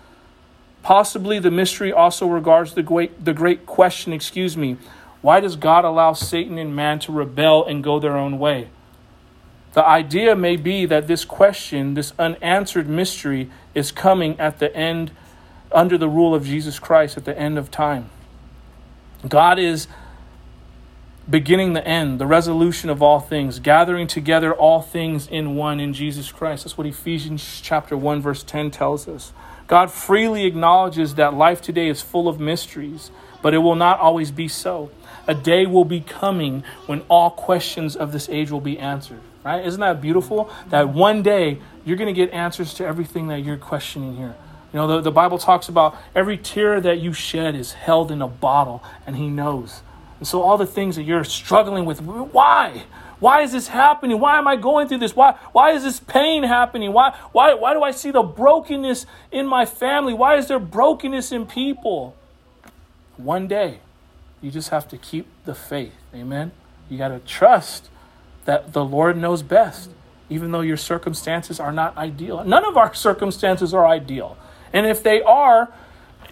[0.81, 4.77] Possibly the mystery also regards the great, the great question, excuse me,
[5.21, 8.69] why does God allow Satan and man to rebel and go their own way?
[9.77, 15.11] The idea may be that this question, this unanswered mystery, is coming at the end,
[15.71, 18.09] under the rule of Jesus Christ at the end of time.
[19.27, 19.87] God is
[21.29, 25.93] beginning the end, the resolution of all things, gathering together all things in one in
[25.93, 26.63] Jesus Christ.
[26.63, 29.31] That's what Ephesians chapter 1 verse 10 tells us.
[29.67, 33.11] God freely acknowledges that life today is full of mysteries,
[33.43, 34.89] but it will not always be so.
[35.27, 39.21] A day will be coming when all questions of this age will be answered.
[39.47, 39.65] Right?
[39.65, 40.49] Isn't that beautiful?
[40.71, 44.35] That one day you're going to get answers to everything that you're questioning here.
[44.73, 48.21] You know, the, the Bible talks about every tear that you shed is held in
[48.21, 49.83] a bottle, and He knows.
[50.19, 52.83] And so, all the things that you're struggling with, why?
[53.21, 54.19] Why is this happening?
[54.19, 55.15] Why am I going through this?
[55.15, 56.91] Why, why is this pain happening?
[56.91, 60.13] Why, why, why do I see the brokenness in my family?
[60.13, 62.17] Why is there brokenness in people?
[63.15, 63.79] One day,
[64.41, 65.93] you just have to keep the faith.
[66.13, 66.51] Amen?
[66.89, 67.87] You got to trust
[68.47, 69.91] that the Lord knows best,
[70.29, 72.43] even though your circumstances are not ideal.
[72.45, 74.37] None of our circumstances are ideal.
[74.71, 75.69] And if they are,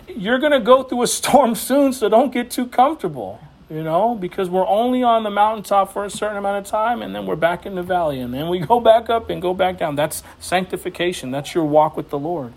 [0.07, 4.15] you're going to go through a storm soon, so don't get too comfortable, you know,
[4.15, 7.35] because we're only on the mountaintop for a certain amount of time and then we're
[7.35, 9.95] back in the valley and then we go back up and go back down.
[9.95, 12.53] That's sanctification, that's your walk with the Lord.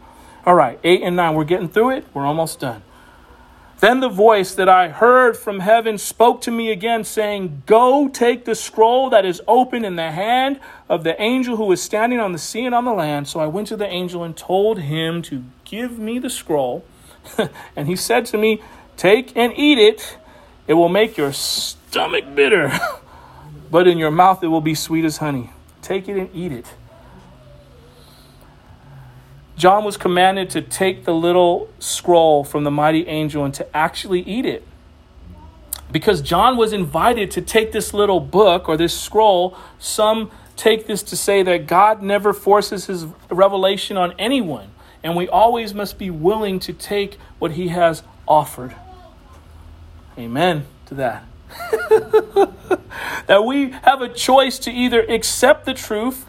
[0.47, 2.83] All right, eight and nine, we're getting through it, we're almost done.
[3.81, 8.45] Then the voice that I heard from heaven spoke to me again, saying, Go take
[8.45, 10.59] the scroll that is open in the hand
[10.89, 13.29] of the angel who is standing on the sea and on the land.
[13.29, 16.85] So I went to the angel and told him to give me the scroll.
[17.77, 18.61] and he said to me,
[18.97, 20.19] Take and eat it.
[20.67, 22.73] It will make your stomach bitter,
[23.71, 25.51] but in your mouth it will be sweet as honey.
[25.83, 26.67] Take it and eat it.
[29.59, 34.21] John was commanded to take the little scroll from the mighty angel and to actually
[34.21, 34.65] eat it.
[35.91, 41.03] Because John was invited to take this little book or this scroll, some take this
[41.03, 44.71] to say that God never forces his revelation on anyone,
[45.03, 48.77] and we always must be willing to take what he has offered.
[50.17, 51.25] Amen to that.
[53.27, 56.28] that we have a choice to either accept the truth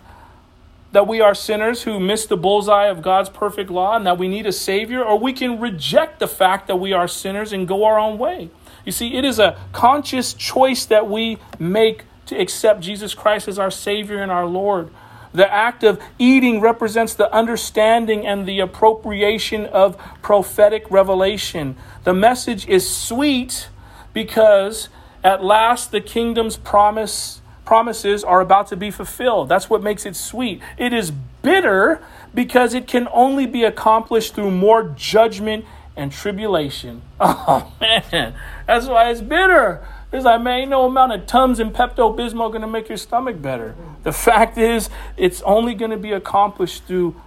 [0.91, 4.27] that we are sinners who miss the bullseye of God's perfect law and that we
[4.27, 7.83] need a Savior, or we can reject the fact that we are sinners and go
[7.83, 8.49] our own way.
[8.85, 13.59] You see, it is a conscious choice that we make to accept Jesus Christ as
[13.59, 14.89] our Savior and our Lord.
[15.31, 21.75] The act of eating represents the understanding and the appropriation of prophetic revelation.
[22.03, 23.69] The message is sweet
[24.11, 24.89] because
[25.23, 27.38] at last the kingdom's promise
[27.69, 29.47] promises are about to be fulfilled.
[29.47, 30.59] That's what makes it sweet.
[30.75, 32.03] It is bitter
[32.33, 35.65] because it can only be accomplished through more judgment
[35.95, 37.03] and tribulation.
[37.21, 38.33] Oh man,
[38.65, 39.85] that's why it's bitter.
[40.11, 42.97] It's like, man, ain't no amount of Tums and Pepto Bismol going to make your
[42.97, 43.75] stomach better.
[44.01, 47.21] The fact is, it's only going to be accomplished through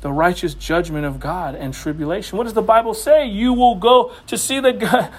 [0.00, 2.38] the righteous judgment of God and tribulation.
[2.38, 3.26] What does the Bible say?
[3.26, 4.72] You will go to see the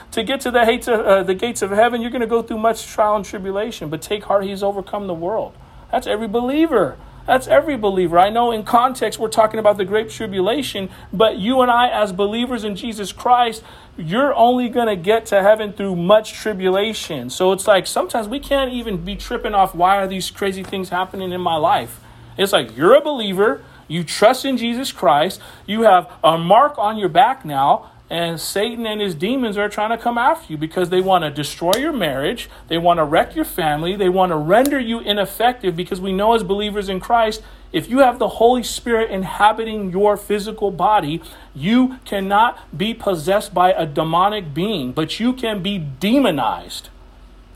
[0.12, 2.02] to get to the gates of, uh, the gates of heaven.
[2.02, 5.14] You're going to go through much trial and tribulation, but take heart, He's overcome the
[5.14, 5.54] world.
[5.92, 6.98] That's every believer.
[7.30, 8.18] That's every believer.
[8.18, 12.12] I know in context we're talking about the great tribulation, but you and I, as
[12.12, 13.64] believers in Jesus Christ,
[13.98, 17.30] you're only going to get to heaven through much tribulation.
[17.30, 20.90] So it's like sometimes we can't even be tripping off why are these crazy things
[20.90, 22.00] happening in my life.
[22.36, 25.42] It's like you're a believer, you trust in Jesus Christ.
[25.66, 27.92] You have a mark on your back now.
[28.10, 31.30] And Satan and his demons are trying to come after you because they want to
[31.30, 32.50] destroy your marriage.
[32.68, 33.96] They want to wreck your family.
[33.96, 38.00] They want to render you ineffective because we know as believers in Christ, if you
[38.00, 41.22] have the Holy Spirit inhabiting your physical body,
[41.54, 46.90] you cannot be possessed by a demonic being, but you can be demonized.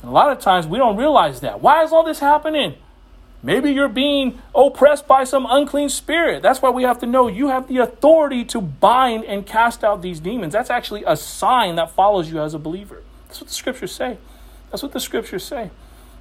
[0.04, 1.62] And a lot of times we don't realize that.
[1.62, 2.76] Why is all this happening?
[3.46, 6.42] Maybe you're being oppressed by some unclean spirit.
[6.42, 10.02] That's why we have to know you have the authority to bind and cast out
[10.02, 10.54] these demons.
[10.54, 13.04] That's actually a sign that follows you as a believer.
[13.28, 14.18] That's what the scriptures say.
[14.72, 15.72] That's what the scriptures say.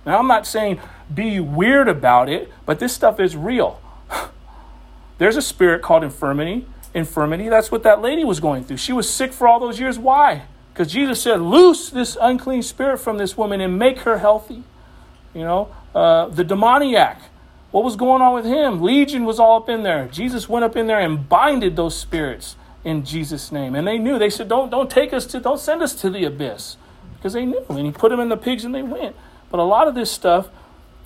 [0.05, 0.81] Now, I'm not saying
[1.15, 3.81] be weird about it, but this stuff is real.
[5.19, 6.67] There's a spirit called infirmity.
[6.93, 8.77] Infirmity, that's what that lady was going through.
[8.79, 9.99] She was sick for all those years.
[9.99, 10.43] Why?
[10.73, 14.65] Because Jesus said, Loose this unclean spirit from this woman and make her healthy.
[15.33, 17.21] You know, uh, the demoniac.
[17.71, 18.83] What was going on with him?
[18.83, 20.07] Legion was all up in there.
[20.09, 23.75] Jesus went up in there and binded those spirits in Jesus' name.
[23.75, 24.19] And they knew.
[24.19, 26.77] They said, "Don't don't take us to don't send us to the abyss,"
[27.17, 27.65] because they knew.
[27.69, 29.17] And he put them in the pigs, and they went.
[29.51, 30.49] But a lot of this stuff,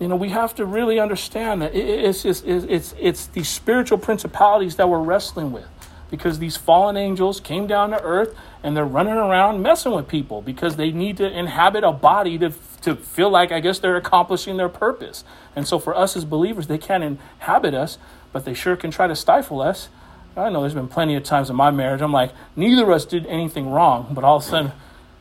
[0.01, 4.77] you know, we have to really understand that it's it's it's it's these spiritual principalities
[4.77, 5.67] that we're wrestling with
[6.11, 10.41] because these fallen angels came down to earth and they're running around messing with people
[10.43, 12.53] because they need to inhabit a body to,
[12.87, 15.25] to feel like, I guess, they're accomplishing their purpose.
[15.57, 17.99] And so for us as believers, they can't inhabit us,
[18.33, 19.89] but they sure can try to stifle us.
[20.37, 23.05] I know there's been plenty of times in my marriage, I'm like, neither of us
[23.05, 24.73] did anything wrong, but all of a sudden,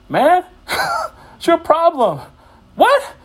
[0.08, 0.46] man,
[1.38, 2.20] it's your problem.
[2.76, 3.16] What?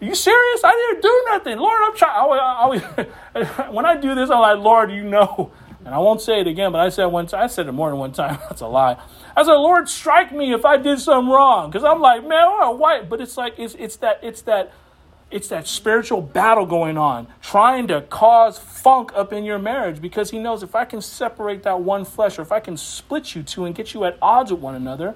[0.00, 0.60] Are you serious?
[0.64, 1.58] I didn't do nothing.
[1.58, 2.14] Lord, I'm trying.
[2.14, 2.82] I always
[3.74, 5.52] when I do this, I'm like, Lord, you know
[5.84, 7.98] and I won't say it again, but I said time, I said it more than
[7.98, 8.38] one time.
[8.48, 9.00] That's a lie.
[9.36, 11.70] I said, Lord, strike me if I did something wrong.
[11.70, 13.08] Because I'm like, man, oh, white.
[13.08, 14.72] But it's like, it's, it's that, it's that,
[15.30, 20.30] it's that spiritual battle going on, trying to cause funk up in your marriage because
[20.30, 23.42] he knows if I can separate that one flesh or if I can split you
[23.42, 25.14] two and get you at odds with one another,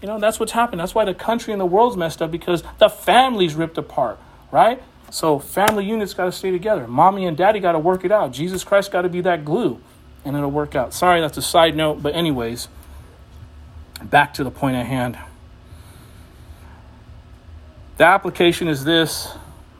[0.00, 0.80] you know, that's what's happened.
[0.80, 4.18] That's why the country and the world's messed up because the family's ripped apart,
[4.50, 4.82] right?
[5.10, 6.88] So family units got to stay together.
[6.88, 8.32] Mommy and daddy got to work it out.
[8.32, 9.80] Jesus Christ got to be that glue
[10.24, 10.94] and it'll work out.
[10.94, 12.68] Sorry, that's a side note, but, anyways,
[14.02, 15.18] back to the point at hand.
[17.96, 19.28] The application is this.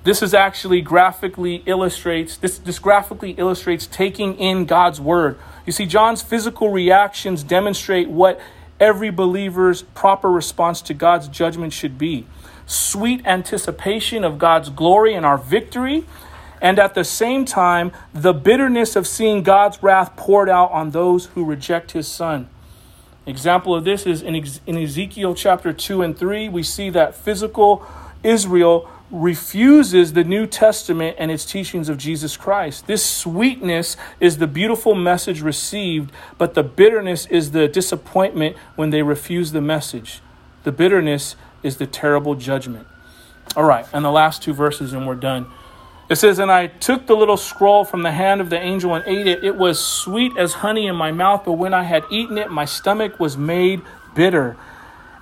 [0.05, 5.39] This is actually graphically illustrates this, this graphically illustrates taking in God's word.
[5.65, 8.41] You see, John's physical reactions demonstrate what
[8.81, 12.27] every believer's proper response to God's judgment should be.
[12.67, 16.05] Sweet anticipation of God's glory and our victory,
[16.63, 21.27] and at the same time, the bitterness of seeing God's wrath poured out on those
[21.27, 22.49] who reject his son.
[23.27, 24.35] Example of this is in,
[24.67, 27.85] in Ezekiel chapter 2 and 3, we see that physical
[28.23, 32.87] Israel refuses the New Testament and its teachings of Jesus Christ.
[32.87, 39.03] This sweetness is the beautiful message received, but the bitterness is the disappointment when they
[39.03, 40.21] refuse the message.
[40.63, 42.87] The bitterness is the terrible judgment.
[43.57, 45.47] All right, and the last two verses, and we're done.
[46.13, 49.03] It says, And I took the little scroll from the hand of the angel and
[49.07, 49.43] ate it.
[49.43, 52.67] It was sweet as honey in my mouth, but when I had eaten it, my
[52.67, 53.81] stomach was made
[54.15, 54.59] bitter.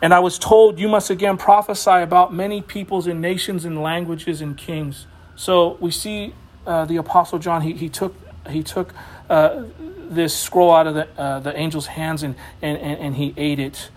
[0.03, 4.41] And I was told, You must again prophesy about many peoples and nations and languages
[4.41, 5.07] and kings.
[5.37, 6.35] So we see
[6.67, 8.17] uh, the Apostle John, he, he took,
[8.49, 8.93] he took
[9.29, 9.63] uh,
[10.09, 13.61] this scroll out of the, uh, the angel's hands and, and, and, and he ate
[13.61, 13.91] it.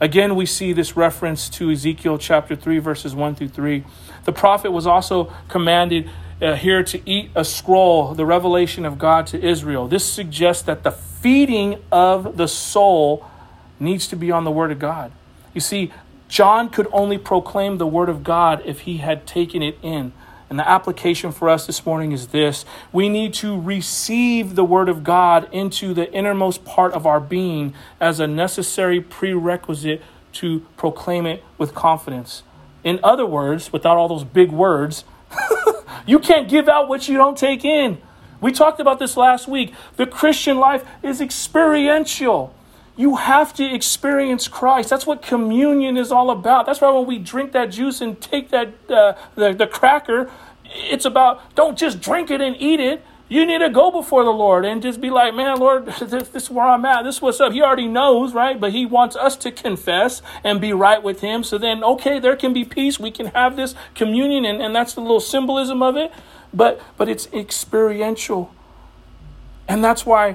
[0.00, 3.84] Again, we see this reference to Ezekiel chapter 3, verses 1 through 3.
[4.24, 9.26] The prophet was also commanded uh, here to eat a scroll, the revelation of God
[9.28, 9.88] to Israel.
[9.88, 13.26] This suggests that the feeding of the soul
[13.78, 15.12] needs to be on the Word of God.
[15.54, 15.92] You see,
[16.28, 20.12] John could only proclaim the Word of God if he had taken it in.
[20.48, 24.88] And the application for us this morning is this we need to receive the Word
[24.88, 31.26] of God into the innermost part of our being as a necessary prerequisite to proclaim
[31.26, 32.42] it with confidence.
[32.82, 35.04] In other words, without all those big words,
[36.06, 38.00] You can't give out what you don't take in.
[38.40, 39.74] We talked about this last week.
[39.96, 42.54] The Christian life is experiential.
[42.96, 44.90] You have to experience Christ.
[44.90, 46.66] That's what communion is all about.
[46.66, 50.30] That's why when we drink that juice and take that uh, the, the cracker,
[50.64, 53.04] it's about don't just drink it and eat it.
[53.30, 56.42] You need to go before the Lord and just be like, man, Lord, this, this
[56.44, 57.04] is where I'm at.
[57.04, 57.52] This is what's up.
[57.52, 58.60] He already knows, right?
[58.60, 61.44] But He wants us to confess and be right with Him.
[61.44, 62.98] So then, okay, there can be peace.
[62.98, 66.12] We can have this communion, and, and that's the little symbolism of it.
[66.52, 68.52] But but it's experiential.
[69.68, 70.34] And that's why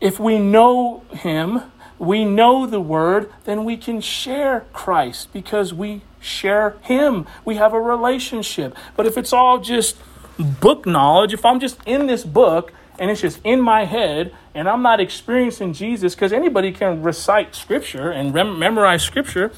[0.00, 1.62] if we know Him,
[2.00, 7.26] we know the Word, then we can share Christ because we share Him.
[7.44, 8.76] We have a relationship.
[8.96, 9.96] But if it's all just
[10.38, 14.68] book knowledge, if I'm just in this book and it's just in my head and
[14.68, 19.52] I'm not experiencing Jesus, because anybody can recite scripture and rem- memorize scripture.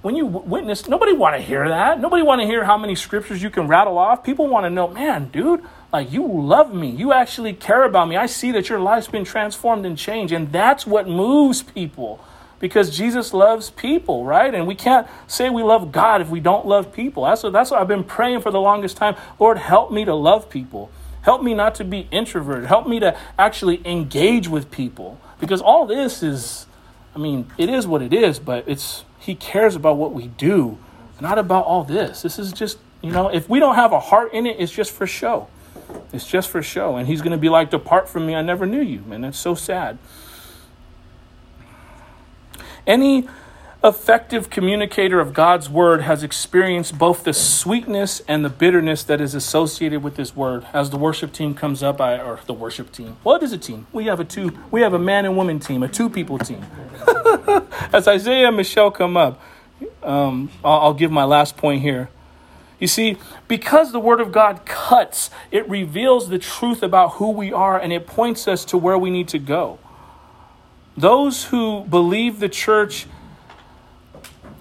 [0.00, 2.00] When you witness, nobody want to hear that.
[2.00, 4.22] Nobody want to hear how many scriptures you can rattle off.
[4.22, 6.88] People want to know, man, dude, like you love me.
[6.88, 8.16] You actually care about me.
[8.16, 10.32] I see that your life's been transformed and changed.
[10.32, 12.24] And that's what moves people
[12.58, 14.54] because Jesus loves people, right?
[14.54, 17.24] And we can't say we love God if we don't love people.
[17.24, 19.16] That's what, that's what I've been praying for the longest time.
[19.38, 20.90] Lord, help me to love people.
[21.22, 22.66] Help me not to be introverted.
[22.66, 25.20] Help me to actually engage with people.
[25.38, 26.66] Because all this is,
[27.14, 30.78] I mean, it is what it is, but it's He cares about what we do,
[31.20, 32.22] not about all this.
[32.22, 34.90] This is just, you know, if we don't have a heart in it, it's just
[34.90, 35.48] for show.
[36.12, 36.96] It's just for show.
[36.96, 39.04] And He's going to be like, Depart from me, I never knew you.
[39.10, 39.98] And that's so sad.
[42.88, 43.28] Any
[43.84, 49.34] effective communicator of God's word has experienced both the sweetness and the bitterness that is
[49.34, 50.66] associated with this word.
[50.72, 53.18] As the worship team comes up, I, or the worship team.
[53.22, 53.86] What is a team?
[53.92, 54.58] We have a two.
[54.70, 56.64] We have a man and woman team, a two people team.
[57.92, 59.40] As Isaiah and Michelle come up,
[60.02, 62.08] um, I'll, I'll give my last point here.
[62.80, 63.18] You see,
[63.48, 67.92] because the Word of God cuts, it reveals the truth about who we are and
[67.92, 69.78] it points us to where we need to go.
[70.98, 73.06] Those who believe the church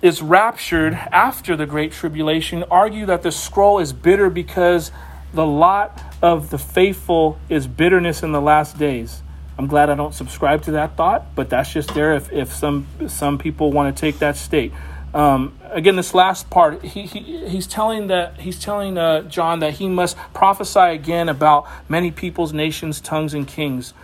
[0.03, 4.91] is raptured after the Great Tribulation argue that the scroll is bitter because
[5.33, 9.23] the lot of the faithful is bitterness in the last days.
[9.57, 12.85] I'm glad I don't subscribe to that thought, but that's just there if, if some
[13.07, 14.71] some people want to take that state.
[15.15, 19.73] Um, again, this last part, he, he, he's telling that he's telling uh, John that
[19.73, 23.95] he must prophesy again about many peoples, nations, tongues, and kings.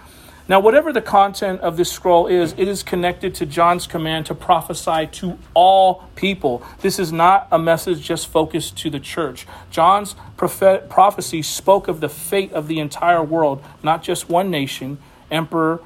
[0.46, 4.36] Now, whatever the content of this scroll is, it is connected to John's command to
[4.36, 6.62] prophesy to all people.
[6.82, 9.48] This is not a message just focused to the church.
[9.72, 14.98] John's prophet- prophecy spoke of the fate of the entire world, not just one nation,
[15.32, 15.80] emperor,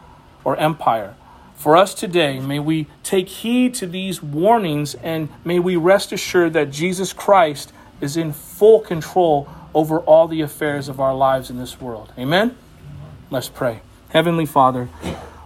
[0.43, 1.13] or empire.
[1.55, 6.53] For us today, may we take heed to these warnings and may we rest assured
[6.53, 11.57] that Jesus Christ is in full control over all the affairs of our lives in
[11.57, 12.11] this world.
[12.17, 12.57] Amen?
[13.29, 13.81] Let's pray.
[14.09, 14.87] Heavenly Father,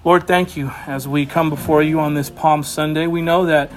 [0.03, 3.07] Lord, thank you as we come before you on this Palm Sunday.
[3.07, 3.71] We know that,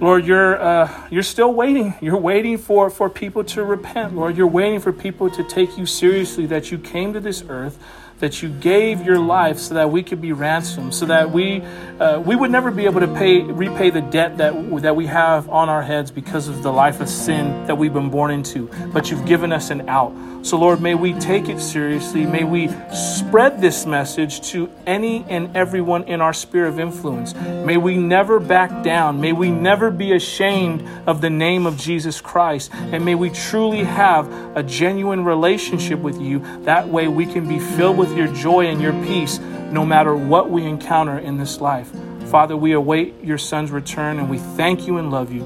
[0.00, 1.94] Lord, you're uh, you're still waiting.
[2.00, 4.36] You're waiting for for people to repent, Lord.
[4.36, 6.46] You're waiting for people to take you seriously.
[6.46, 7.78] That you came to this earth
[8.22, 11.60] that you gave your life so that we could be ransomed, so that we
[11.98, 14.52] uh, we would never be able to pay repay the debt that
[14.82, 18.10] that we have on our heads because of the life of sin that we've been
[18.10, 18.70] born into.
[18.92, 20.12] But you've given us an out.
[20.42, 22.26] So Lord, may we take it seriously.
[22.26, 27.32] May we spread this message to any and everyone in our sphere of influence.
[27.34, 29.20] May we never back down.
[29.20, 32.74] May we never be ashamed of the name of Jesus Christ.
[32.74, 36.40] And may we truly have a genuine relationship with you.
[36.64, 39.38] That way we can be filled with your joy and your peace
[39.70, 41.90] no matter what we encounter in this life.
[42.30, 45.44] Father, we await your Son's return and we thank you and love you.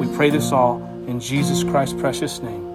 [0.00, 2.71] We pray this all in Jesus Christ's precious name.